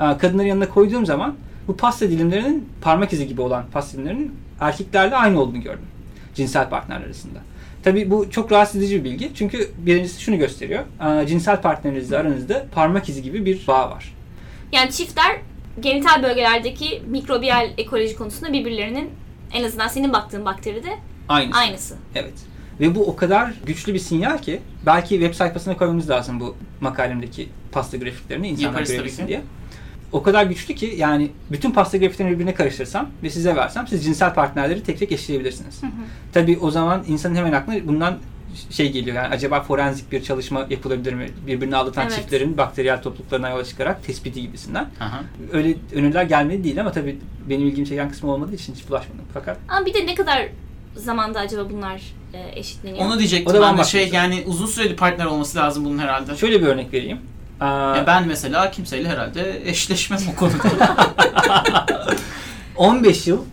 e, 0.00 0.18
kadınların 0.18 0.48
yanına 0.48 0.68
koyduğum 0.68 1.06
zaman 1.06 1.34
bu 1.68 1.76
pasta 1.76 2.08
dilimlerinin 2.10 2.68
parmak 2.80 3.12
izi 3.12 3.26
gibi 3.26 3.40
olan 3.40 3.64
pasta 3.72 3.98
dilimlerinin 3.98 4.34
erkeklerle 4.60 5.16
aynı 5.16 5.40
olduğunu 5.40 5.62
gördüm. 5.62 5.86
Cinsel 6.34 6.68
partnerler 6.68 7.06
arasında. 7.06 7.38
Tabii 7.82 8.10
bu 8.10 8.30
çok 8.30 8.52
rahatsız 8.52 8.76
edici 8.80 8.98
bir 8.98 9.04
bilgi. 9.04 9.30
Çünkü 9.34 9.70
birincisi 9.78 10.22
şunu 10.22 10.38
gösteriyor. 10.38 10.84
E, 11.22 11.26
cinsel 11.26 11.60
partnerinizle 11.62 12.18
aranızda 12.18 12.66
parmak 12.74 13.08
izi 13.08 13.22
gibi 13.22 13.44
bir 13.44 13.66
bağ 13.66 13.90
var. 13.90 14.14
Yani 14.72 14.90
çiftler 14.90 15.36
genital 15.80 16.22
bölgelerdeki 16.22 17.02
mikrobiyal 17.06 17.70
ekoloji 17.78 18.16
konusunda 18.16 18.52
birbirlerinin 18.52 19.10
en 19.52 19.64
azından 19.64 19.88
senin 19.88 20.12
baktığın 20.12 20.44
bakteride 20.44 20.98
Aynısı. 21.28 21.58
aynısı. 21.58 21.96
Evet. 22.14 22.34
Ve 22.80 22.94
bu 22.94 23.06
o 23.06 23.16
kadar 23.16 23.54
güçlü 23.66 23.94
bir 23.94 23.98
sinyal 23.98 24.38
ki 24.38 24.60
belki 24.86 25.08
web 25.08 25.34
sayfasına 25.34 25.76
koymamız 25.76 26.10
lazım 26.10 26.40
bu 26.40 26.56
makalemdeki 26.80 27.48
pasta 27.72 27.96
grafiklerini 27.96 28.48
insanlar 28.48 28.70
Yaparız 28.70 28.88
tabii 28.88 28.96
görebilsin 28.96 29.26
diye. 29.26 29.42
O 30.12 30.22
kadar 30.22 30.46
güçlü 30.46 30.74
ki 30.74 30.94
yani 30.96 31.30
bütün 31.50 31.70
pasta 31.70 31.98
grafiklerini 31.98 32.34
birbirine 32.34 32.54
karıştırsam 32.54 33.08
ve 33.22 33.30
size 33.30 33.56
versem 33.56 33.86
siz 33.86 34.04
cinsel 34.04 34.34
partnerleri 34.34 34.82
tek 34.82 34.98
tek 34.98 35.12
eşleyebilirsiniz. 35.12 35.80
Tabii 36.32 36.58
o 36.58 36.70
zaman 36.70 37.04
insanın 37.08 37.34
hemen 37.34 37.52
aklına 37.52 37.88
bundan 37.88 38.18
şey 38.70 38.92
geliyor 38.92 39.16
yani 39.16 39.28
acaba 39.34 39.60
forenzik 39.62 40.12
bir 40.12 40.22
çalışma 40.22 40.66
yapılabilir 40.70 41.12
mi? 41.12 41.30
Birbirini 41.46 41.76
aldatan 41.76 42.02
Evet. 42.06 42.14
çiftlerin 42.16 42.56
bakteriyel 42.58 43.02
topluluklarına 43.02 43.48
yola 43.48 43.64
çıkarak 43.64 44.04
tespiti 44.04 44.42
gibisinden. 44.42 44.86
Aha. 45.00 45.20
Öyle 45.52 45.74
öneriler 45.94 46.22
gelmedi 46.22 46.64
değil 46.64 46.80
ama 46.80 46.92
tabii 46.92 47.18
benim 47.48 47.66
ilgimi 47.66 47.88
çeken 47.88 48.10
kısmı 48.10 48.32
olmadığı 48.32 48.54
için 48.54 48.74
hiç 48.74 48.88
bulaşmadım. 48.88 49.24
Fakat 49.34 49.56
Ama 49.68 49.86
bir 49.86 49.94
de 49.94 50.06
ne 50.06 50.14
kadar 50.14 50.48
zamanda 50.96 51.40
acaba 51.40 51.70
bunlar 51.70 52.02
e, 52.34 52.58
eşitleniyor? 52.60 53.06
Onu 53.06 53.18
diyecektim 53.18 53.50
O 53.50 53.54
da 53.58 53.62
ben 53.62 53.78
de 53.78 53.84
şey 53.84 54.04
şey. 54.04 54.12
yani 54.12 54.42
uzun 54.46 54.66
süreli 54.66 54.96
partner 54.96 55.24
olması 55.24 55.58
lazım 55.58 55.84
bunun 55.84 55.98
herhalde. 55.98 56.36
şöyle 56.36 56.60
bir 56.62 56.66
örnek 56.66 56.92
vereyim. 56.92 57.18
Aa, 57.60 57.96
Ya 57.96 58.04
ben 58.06 58.28
mesela 58.28 58.70
kimseyle 58.70 59.08
herhalde 59.08 59.62
eşleşmem 59.70 60.20
o 60.32 60.36
konuda. 60.36 60.96
15 62.76 63.26
yıl 63.26 63.44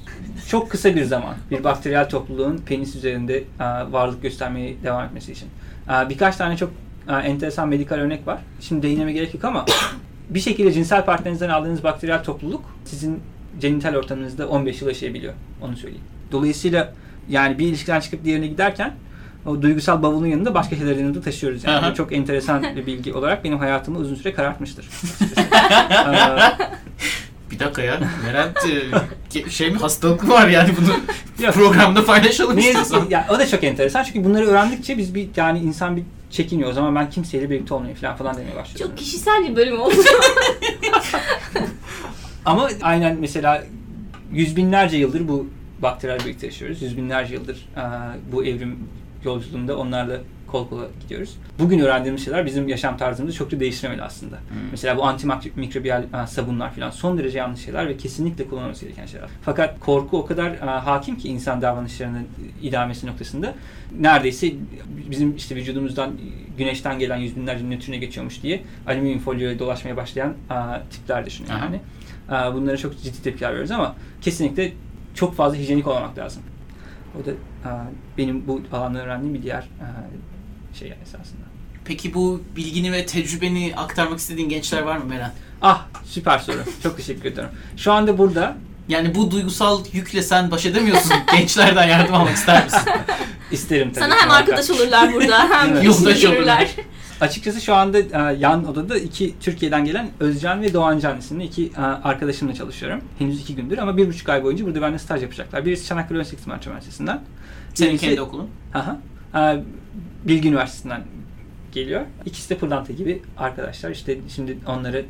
çok 0.47 0.71
kısa 0.71 0.95
bir 0.95 1.03
zaman 1.03 1.35
bir 1.51 1.63
bakteriyel 1.63 2.09
topluluğun 2.09 2.57
penis 2.57 2.95
üzerinde 2.95 3.37
e, 3.37 3.63
varlık 3.91 4.21
göstermeye 4.21 4.83
devam 4.83 5.05
etmesi 5.05 5.31
için. 5.31 5.47
E, 5.89 6.09
birkaç 6.09 6.35
tane 6.35 6.57
çok 6.57 6.71
e, 7.09 7.13
enteresan 7.13 7.69
medikal 7.69 7.95
örnek 7.95 8.27
var. 8.27 8.39
Şimdi 8.59 8.81
değinmeme 8.81 9.13
gerek 9.13 9.33
yok 9.33 9.45
ama 9.45 9.65
bir 10.29 10.39
şekilde 10.39 10.71
cinsel 10.71 11.05
partnerinizden 11.05 11.49
aldığınız 11.49 11.83
bakteriyel 11.83 12.23
topluluk 12.23 12.65
sizin 12.85 13.19
genital 13.59 13.95
ortamınızda 13.95 14.47
15 14.47 14.81
yıl 14.81 14.87
yaşayabiliyor. 14.87 15.33
Onu 15.61 15.77
söyleyeyim. 15.77 16.05
Dolayısıyla 16.31 16.93
yani 17.29 17.59
bir 17.59 17.67
ilişkiden 17.67 17.99
çıkıp 17.99 18.23
diğerine 18.23 18.47
giderken 18.47 18.93
o 19.45 19.61
duygusal 19.61 20.03
bavulun 20.03 20.27
yanında 20.27 20.53
başka 20.53 20.75
şeyleri 20.75 20.99
yanında 20.99 21.21
taşıyoruz. 21.21 21.63
Yani 21.63 21.77
Aha. 21.77 21.93
Çok 21.93 22.13
enteresan 22.13 22.63
bir 22.75 22.85
bilgi 22.85 23.13
olarak 23.13 23.43
benim 23.43 23.59
hayatımı 23.59 23.97
uzun 23.97 24.15
süre 24.15 24.33
karartmıştır. 24.33 24.89
Ee, 25.37 26.39
bir 27.55 27.59
dakika 27.59 27.81
ya. 27.81 27.99
Levent 28.27 28.57
şey 29.51 29.71
mi 29.71 29.77
hastalık 29.77 30.23
mı 30.23 30.29
var 30.33 30.47
yani 30.47 30.69
bunu 30.81 31.51
programda 31.51 32.05
paylaşalım 32.05 32.57
Ne 32.57 32.65
yazık 32.65 32.81
istiyorsan. 32.81 33.09
ya, 33.09 33.27
o 33.29 33.39
da 33.39 33.47
çok 33.47 33.63
enteresan 33.63 34.03
çünkü 34.03 34.23
bunları 34.23 34.45
öğrendikçe 34.45 34.97
biz 34.97 35.15
bir 35.15 35.29
yani 35.35 35.59
insan 35.59 35.97
bir 35.97 36.03
çekiniyor. 36.31 36.69
O 36.69 36.73
zaman 36.73 36.95
ben 36.95 37.09
kimseyle 37.09 37.49
birlikte 37.49 37.73
olmayayım 37.73 37.99
falan 38.01 38.15
falan 38.15 38.37
demeye 38.37 38.55
başlıyor. 38.55 38.89
Çok 38.89 38.97
kişisel 38.97 39.49
bir 39.49 39.55
bölüm 39.55 39.79
oldu. 39.81 39.95
Ama 42.45 42.69
aynen 42.81 43.17
mesela 43.19 43.63
yüz 44.33 44.55
binlerce 44.55 44.97
yıldır 44.97 45.27
bu 45.27 45.47
bakterilerle 45.79 46.25
birlikte 46.25 46.45
yaşıyoruz. 46.45 46.81
Yüz 46.81 46.97
binlerce 46.97 47.33
yıldır 47.33 47.69
bu 48.31 48.45
evrim 48.45 48.79
yolculuğunda 49.23 49.77
onlarla 49.77 50.21
kol 50.47 50.69
kola 50.69 50.87
gidiyoruz. 51.01 51.37
Bugün 51.59 51.79
öğrendiğimiz 51.79 52.25
şeyler 52.25 52.45
bizim 52.45 52.67
yaşam 52.67 52.97
tarzımızı 52.97 53.37
çok 53.37 53.51
da 53.51 53.59
değiştirmeli 53.59 54.01
aslında. 54.01 54.35
Mesela 54.71 54.97
bu 54.97 55.03
antimikrobiyal 55.05 56.03
e, 56.03 56.27
sabunlar 56.27 56.73
falan 56.73 56.89
son 56.89 57.17
derece 57.17 57.37
yanlış 57.37 57.61
şeyler 57.61 57.87
ve 57.87 57.97
kesinlikle 57.97 58.47
kullanılması 58.47 58.85
gereken 58.85 59.05
şeyler. 59.05 59.29
Fakat 59.41 59.79
korku 59.79 60.17
o 60.17 60.25
kadar 60.25 60.51
e, 60.51 60.57
hakim 60.57 61.17
ki 61.17 61.27
insan 61.29 61.61
davranışlarının 61.61 62.27
idamesi 62.61 63.07
noktasında 63.07 63.53
neredeyse 63.99 64.51
bizim 65.09 65.35
işte 65.35 65.55
vücudumuzdan 65.55 66.11
güneşten 66.57 66.99
gelen 66.99 67.17
yüz 67.17 67.35
binlerce 67.35 67.69
nötrine 67.69 67.97
geçiyormuş 67.97 68.43
diye 68.43 68.63
alüminyum 68.87 69.19
folyoya 69.19 69.59
dolaşmaya 69.59 69.97
başlayan 69.97 70.29
e, 70.29 70.55
tipler 70.91 71.25
düşünüyor 71.25 71.55
Aha. 71.55 71.65
yani. 71.65 71.79
E, 72.29 72.55
bunlara 72.55 72.77
çok 72.77 73.01
ciddi 73.01 73.23
tepkiler 73.23 73.49
veriyoruz 73.49 73.71
ama 73.71 73.95
kesinlikle 74.21 74.73
çok 75.15 75.35
fazla 75.35 75.57
hijyenik 75.57 75.87
olmamak 75.87 76.17
lazım. 76.17 76.43
O 77.21 77.25
da 77.25 77.31
e, 77.31 77.69
benim 78.17 78.47
bu 78.47 78.61
alanda 78.71 79.03
öğrendiğim 79.03 79.33
bir 79.33 79.43
diğer 79.43 79.61
e, 79.61 79.87
şey 80.79 80.93
esasında. 81.03 81.41
Peki 81.85 82.13
bu 82.13 82.41
bilgini 82.55 82.91
ve 82.91 83.05
tecrübeni 83.05 83.73
aktarmak 83.77 84.19
istediğin 84.19 84.49
gençler 84.49 84.81
var 84.81 84.97
mı 84.97 85.05
Meren? 85.05 85.31
Ah 85.61 85.85
süper 86.05 86.39
soru. 86.39 86.57
Çok 86.83 86.97
teşekkür 86.97 87.31
ederim. 87.31 87.49
Şu 87.77 87.91
anda 87.91 88.17
burada 88.17 88.55
Yani 88.87 89.15
bu 89.15 89.31
duygusal 89.31 89.83
yükle 89.93 90.21
sen 90.21 90.51
baş 90.51 90.65
edemiyorsun. 90.65 91.13
Gençlerden 91.37 91.87
yardım 91.87 92.15
almak 92.15 92.35
ister 92.35 92.63
misin? 92.65 92.79
isterim 93.51 93.89
tabii. 93.93 93.99
Sana 94.03 94.15
hem 94.15 94.27
muhakkak. 94.27 94.49
arkadaş 94.49 94.69
olurlar 94.69 95.13
burada 95.13 95.49
hem 95.49 95.71
Evet. 95.73 95.83
Yoldaş 95.85 96.25
olurlar. 96.25 96.71
Açıkçası 97.21 97.61
şu 97.61 97.73
anda 97.75 97.99
e, 97.99 98.37
yan 98.39 98.67
odada 98.67 98.97
iki 98.97 99.35
Türkiye'den 99.39 99.85
gelen 99.85 100.09
Özcan 100.19 100.61
ve 100.61 100.73
Doğancan 100.73 101.17
isimli 101.19 101.43
iki 101.43 101.65
e, 101.77 101.81
arkadaşımla 101.81 102.53
çalışıyorum. 102.53 103.01
Henüz 103.19 103.41
iki 103.41 103.55
gündür 103.55 103.77
ama 103.77 103.97
bir 103.97 104.07
buçuk 104.07 104.29
ay 104.29 104.43
boyunca 104.43 104.65
burada 104.65 104.81
benimle 104.81 104.99
staj 104.99 105.21
yapacaklar. 105.21 105.65
Birisi 105.65 105.85
Çanakkale 105.87 106.13
Üniversitesi 106.13 106.49
Março 106.49 106.69
Üniversitesi'nden. 106.69 107.21
Senin 107.73 107.89
birisi- 107.91 108.05
kendi 108.05 108.21
okulun. 108.21 108.49
Aha. 108.73 108.97
E, 109.35 109.63
Bilgi 110.23 110.49
Üniversitesi'nden 110.49 111.03
geliyor. 111.71 112.01
İkisi 112.25 112.49
de 112.49 112.57
pırlanta 112.57 112.93
gibi 112.93 113.21
arkadaşlar. 113.37 113.91
İşte 113.91 114.17
şimdi 114.35 114.57
onları 114.67 115.05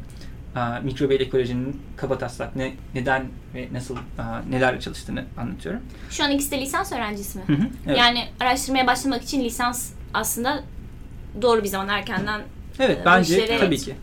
e, 0.55 0.79
mikrobiyal 0.83 1.21
ekolojinin 1.21 1.81
kaba 1.97 2.17
taslak 2.17 2.55
ne, 2.55 2.73
neden 2.95 3.25
ve 3.53 3.67
nasıl 3.73 3.95
e, 3.95 3.99
nelerle 4.49 4.79
çalıştığını 4.79 5.25
anlatıyorum. 5.37 5.81
Şu 6.09 6.23
an 6.23 6.31
ikisi 6.31 6.51
de 6.51 6.61
lisans 6.61 6.91
öğrencisi 6.91 7.37
mi? 7.37 7.43
Hı 7.47 7.53
hı, 7.53 7.67
evet. 7.87 7.97
Yani 7.97 8.25
araştırmaya 8.39 8.87
başlamak 8.87 9.23
için 9.23 9.43
lisans 9.43 9.91
aslında 10.13 10.63
doğru 11.41 11.63
bir 11.63 11.67
zaman 11.67 11.87
erkenden 11.87 12.41
Evet 12.79 12.97
Ee, 13.01 13.05
bence 13.05 13.57
tabii 13.59 13.77
ki. 13.77 13.95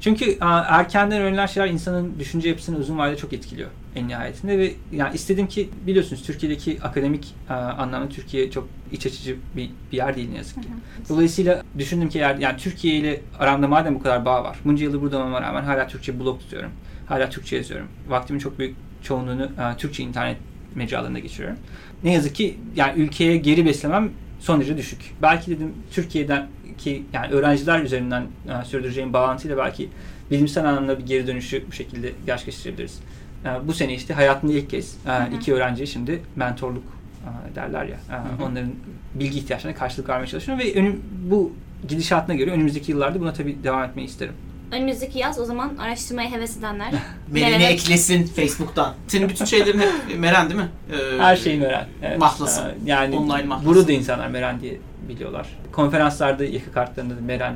Çünkü 0.00 0.38
erkenden 0.40 1.20
öğrenilen 1.20 1.46
şeyler 1.46 1.68
insanın 1.68 2.18
düşünce 2.18 2.48
yapısını 2.48 2.78
uzun 2.78 2.98
vadede 2.98 3.16
çok 3.16 3.32
etkiliyor 3.32 3.70
en 3.96 4.08
nihayetinde 4.08 4.58
ve 4.58 4.72
yani 4.92 5.14
istedim 5.14 5.46
ki 5.46 5.68
biliyorsunuz 5.86 6.22
Türkiye'deki 6.22 6.78
akademik 6.82 7.34
anlamda 7.78 8.08
Türkiye 8.08 8.50
çok 8.50 8.68
iç 8.92 9.06
açıcı 9.06 9.36
bir, 9.56 9.70
bir 9.92 9.96
yer 9.96 10.16
değil 10.16 10.30
ne 10.30 10.36
yazık 10.36 10.62
ki. 10.62 10.68
Dolayısıyla 11.08 11.62
düşündüm 11.78 12.08
ki 12.08 12.18
eğer 12.18 12.36
yani 12.36 12.56
Türkiye 12.56 12.94
ile 12.94 13.20
aramda 13.38 13.68
madem 13.68 13.94
bu 13.94 14.02
kadar 14.02 14.24
bağ 14.24 14.44
var. 14.44 14.58
Bunca 14.64 14.84
yıldır 14.84 15.00
burada 15.00 15.18
olmama 15.18 15.42
rağmen 15.42 15.62
hala 15.62 15.86
Türkçe 15.86 16.20
blog 16.20 16.40
tutuyorum. 16.40 16.70
Hala 17.06 17.30
Türkçe 17.30 17.56
yazıyorum. 17.56 17.88
Vaktimin 18.08 18.40
çok 18.40 18.58
büyük 18.58 18.76
çoğunluğunu 19.02 19.50
Türkçe 19.78 20.02
internet 20.02 20.36
mecralarında 20.74 21.18
geçiriyorum. 21.18 21.58
Ne 22.04 22.12
yazık 22.12 22.34
ki 22.34 22.56
yani 22.76 23.02
ülkeye 23.02 23.36
geri 23.36 23.66
beslemem 23.66 24.10
son 24.40 24.60
derece 24.60 24.76
düşük. 24.76 25.14
Belki 25.22 25.50
dedim 25.50 25.74
Türkiye'den 25.90 26.48
ki 26.80 27.04
yani 27.12 27.32
öğrenciler 27.32 27.80
üzerinden 27.80 28.22
e, 28.22 28.64
sürdüreceğim 28.64 29.12
bağlantıyla 29.12 29.56
belki 29.56 29.88
bilimsel 30.30 30.64
anlamda 30.64 30.98
bir 30.98 31.06
geri 31.06 31.26
dönüşü 31.26 31.64
bu 31.68 31.72
şekilde 31.72 32.12
gerçekleştirebiliriz. 32.26 33.00
E, 33.44 33.68
bu 33.68 33.72
sene 33.72 33.94
işte 33.94 34.14
hayatımda 34.14 34.52
ilk 34.52 34.70
kez 34.70 34.96
e, 35.06 35.36
iki 35.36 35.54
öğrenciye 35.54 35.86
şimdi 35.86 36.22
mentorluk 36.36 36.84
e, 37.24 37.54
derler 37.54 37.84
ya. 37.84 37.96
E, 37.96 38.42
onların 38.42 38.72
bilgi 39.14 39.38
ihtiyaçlarına 39.38 39.78
karşılık 39.78 40.08
vermeye 40.08 40.26
çalışıyorum 40.26 40.64
ve 40.64 40.74
önüm, 40.74 41.02
bu 41.30 41.52
gidişatına 41.88 42.36
göre 42.36 42.50
önümüzdeki 42.50 42.92
yıllarda 42.92 43.20
buna 43.20 43.32
tabii 43.32 43.64
devam 43.64 43.84
etmeyi 43.84 44.08
isterim. 44.08 44.34
Önümüzdeki 44.72 45.18
yaz 45.18 45.38
o 45.38 45.44
zaman 45.44 45.76
araştırmaya 45.76 46.30
heves 46.30 46.56
edenler. 46.56 46.92
Meren'i 47.30 47.50
Meren'e- 47.56 47.66
eklesin 47.72 48.26
Facebook'tan. 48.26 48.94
Senin 49.08 49.28
bütün 49.28 49.44
şeylerin 49.44 49.78
hep 49.80 50.18
Meren 50.18 50.50
değil 50.50 50.60
mi? 50.60 50.68
Ee, 50.92 51.18
Her 51.18 51.36
şeyi 51.36 51.58
Meren. 51.58 51.88
Evet. 52.02 52.18
Mahlası. 52.18 52.60
E, 52.60 52.74
Yani 52.90 53.16
Online 53.16 53.42
mahlası. 53.42 53.66
burada 53.66 53.92
insanlar 53.92 54.28
Meren 54.28 54.60
diye 54.60 54.78
biliyorlar. 55.08 55.46
Konferanslarda 55.72 56.44
yakı 56.44 56.72
kartlarında 56.72 57.16
da 57.16 57.20
Meren 57.20 57.54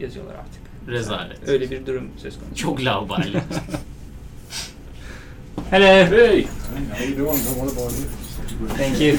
yazıyorlar 0.00 0.34
artık. 0.34 0.62
Rezalet. 0.88 1.48
Öyle 1.48 1.70
bir 1.70 1.86
durum 1.86 2.08
söz 2.22 2.34
konusu. 2.38 2.54
Çok 2.56 2.84
laubali. 2.84 3.32
Hello. 5.70 5.86
Hey, 5.86 6.46
how 6.92 7.04
you 7.04 7.18
doing? 7.18 7.44
Don't 7.44 7.56
want 7.56 7.70
to 7.70 7.76
bother 7.76 7.96
you. 7.96 8.06
Thank 8.78 9.00
you. 9.00 9.16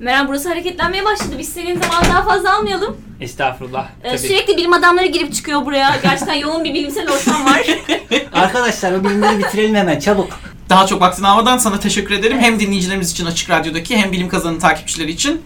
Meral 0.00 0.28
burası 0.28 0.48
hareketlenmeye 0.48 1.04
başladı. 1.04 1.34
Biz 1.38 1.48
senin 1.48 1.80
zaman 1.80 2.04
daha 2.04 2.22
fazla 2.22 2.56
almayalım. 2.56 2.96
Estağfurullah. 3.20 3.88
Ee, 4.04 4.08
Tabii. 4.08 4.18
sürekli 4.18 4.56
bilim 4.56 4.72
adamları 4.72 5.06
girip 5.06 5.34
çıkıyor 5.34 5.66
buraya. 5.66 5.96
Gerçekten 6.02 6.34
yoğun 6.34 6.64
bir 6.64 6.74
bilimsel 6.74 7.08
ortam 7.10 7.44
var. 7.44 7.66
Arkadaşlar 8.32 8.92
o 8.92 9.04
bilimleri 9.04 9.38
bitirelim 9.38 9.74
hemen 9.74 9.98
çabuk. 10.00 10.28
Daha 10.68 10.86
çok 10.86 11.00
vaktini 11.00 11.26
almadan 11.28 11.58
sana 11.58 11.80
teşekkür 11.80 12.14
ederim. 12.14 12.38
Hem 12.38 12.60
dinleyicilerimiz 12.60 13.10
için 13.12 13.26
Açık 13.26 13.50
Radyo'daki 13.50 13.96
hem 13.96 14.12
Bilim 14.12 14.28
Kazanı 14.28 14.58
takipçileri 14.58 15.10
için. 15.10 15.42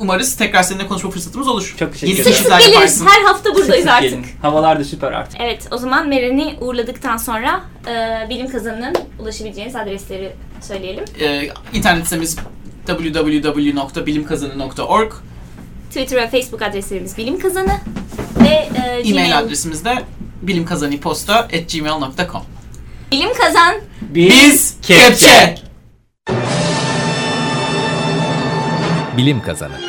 Umarız 0.00 0.36
tekrar 0.36 0.62
seninle 0.62 0.86
konuşma 0.86 1.10
fırsatımız 1.10 1.48
olur. 1.48 1.74
Çok 1.78 1.92
teşekkür 1.92 2.14
ederim. 2.14 2.32
Sık 2.34 2.46
sık 2.52 2.60
geliriz. 2.60 3.04
Her 3.06 3.22
hafta 3.24 3.54
buradayız 3.54 3.84
Sık 3.84 3.92
artık. 3.94 4.10
gelin. 4.10 4.26
Havalar 4.42 4.80
da 4.80 4.84
süper 4.84 5.12
artık. 5.12 5.40
Evet 5.40 5.68
o 5.70 5.78
zaman 5.78 6.08
Meren'i 6.08 6.56
uğurladıktan 6.60 7.16
sonra 7.16 7.60
e, 7.86 8.26
bilim 8.30 8.48
kazanının 8.48 8.94
ulaşabileceğiniz 9.18 9.76
adresleri 9.76 10.32
söyleyelim. 10.60 11.04
Ee, 11.20 11.48
internet 11.74 12.04
sitemiz 12.04 12.36
www.bilimkazanı.org 12.86 15.12
Twitter 15.88 16.22
ve 16.22 16.28
Facebook 16.30 16.62
adreslerimiz 16.62 17.18
bilim 17.18 17.38
kazanı 17.38 17.80
ve 18.40 18.48
e, 18.48 18.68
E-mail 18.88 19.12
Gmail. 19.12 19.38
adresimiz 19.38 19.84
de 19.84 19.94
bilimkazaniposta.gmail.com 20.42 22.42
Bilim 23.12 23.34
kazan. 23.34 23.74
Biz 24.00 24.76
Kepçe! 24.82 25.54
Bilim 29.16 29.42
Kazanı 29.42 29.80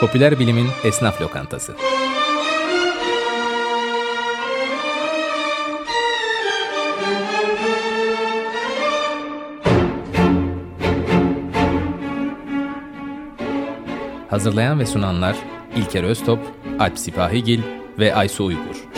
Popüler 0.00 0.38
bilimin 0.38 0.68
esnaf 0.84 1.20
lokantası. 1.22 1.74
Hazırlayan 14.40 14.80
ve 14.80 14.86
sunanlar 14.86 15.36
İlker 15.76 16.04
Öztop, 16.04 16.38
Alp 16.78 16.98
Sipahigil 16.98 17.62
ve 17.98 18.14
Aysu 18.14 18.44
Uygur. 18.44 18.88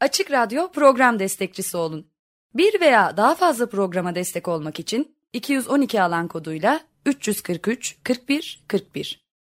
Açık 0.00 0.30
Radyo 0.30 0.72
program 0.72 1.18
destekçisi 1.18 1.76
olun. 1.76 2.06
Bir 2.54 2.80
veya 2.80 3.16
daha 3.16 3.34
fazla 3.34 3.68
programa 3.68 4.14
destek 4.14 4.48
olmak 4.48 4.80
için 4.80 5.16
212 5.32 6.02
alan 6.02 6.28
koduyla 6.28 6.80
343 7.06 7.96
41 8.04 8.64
41 8.68 9.27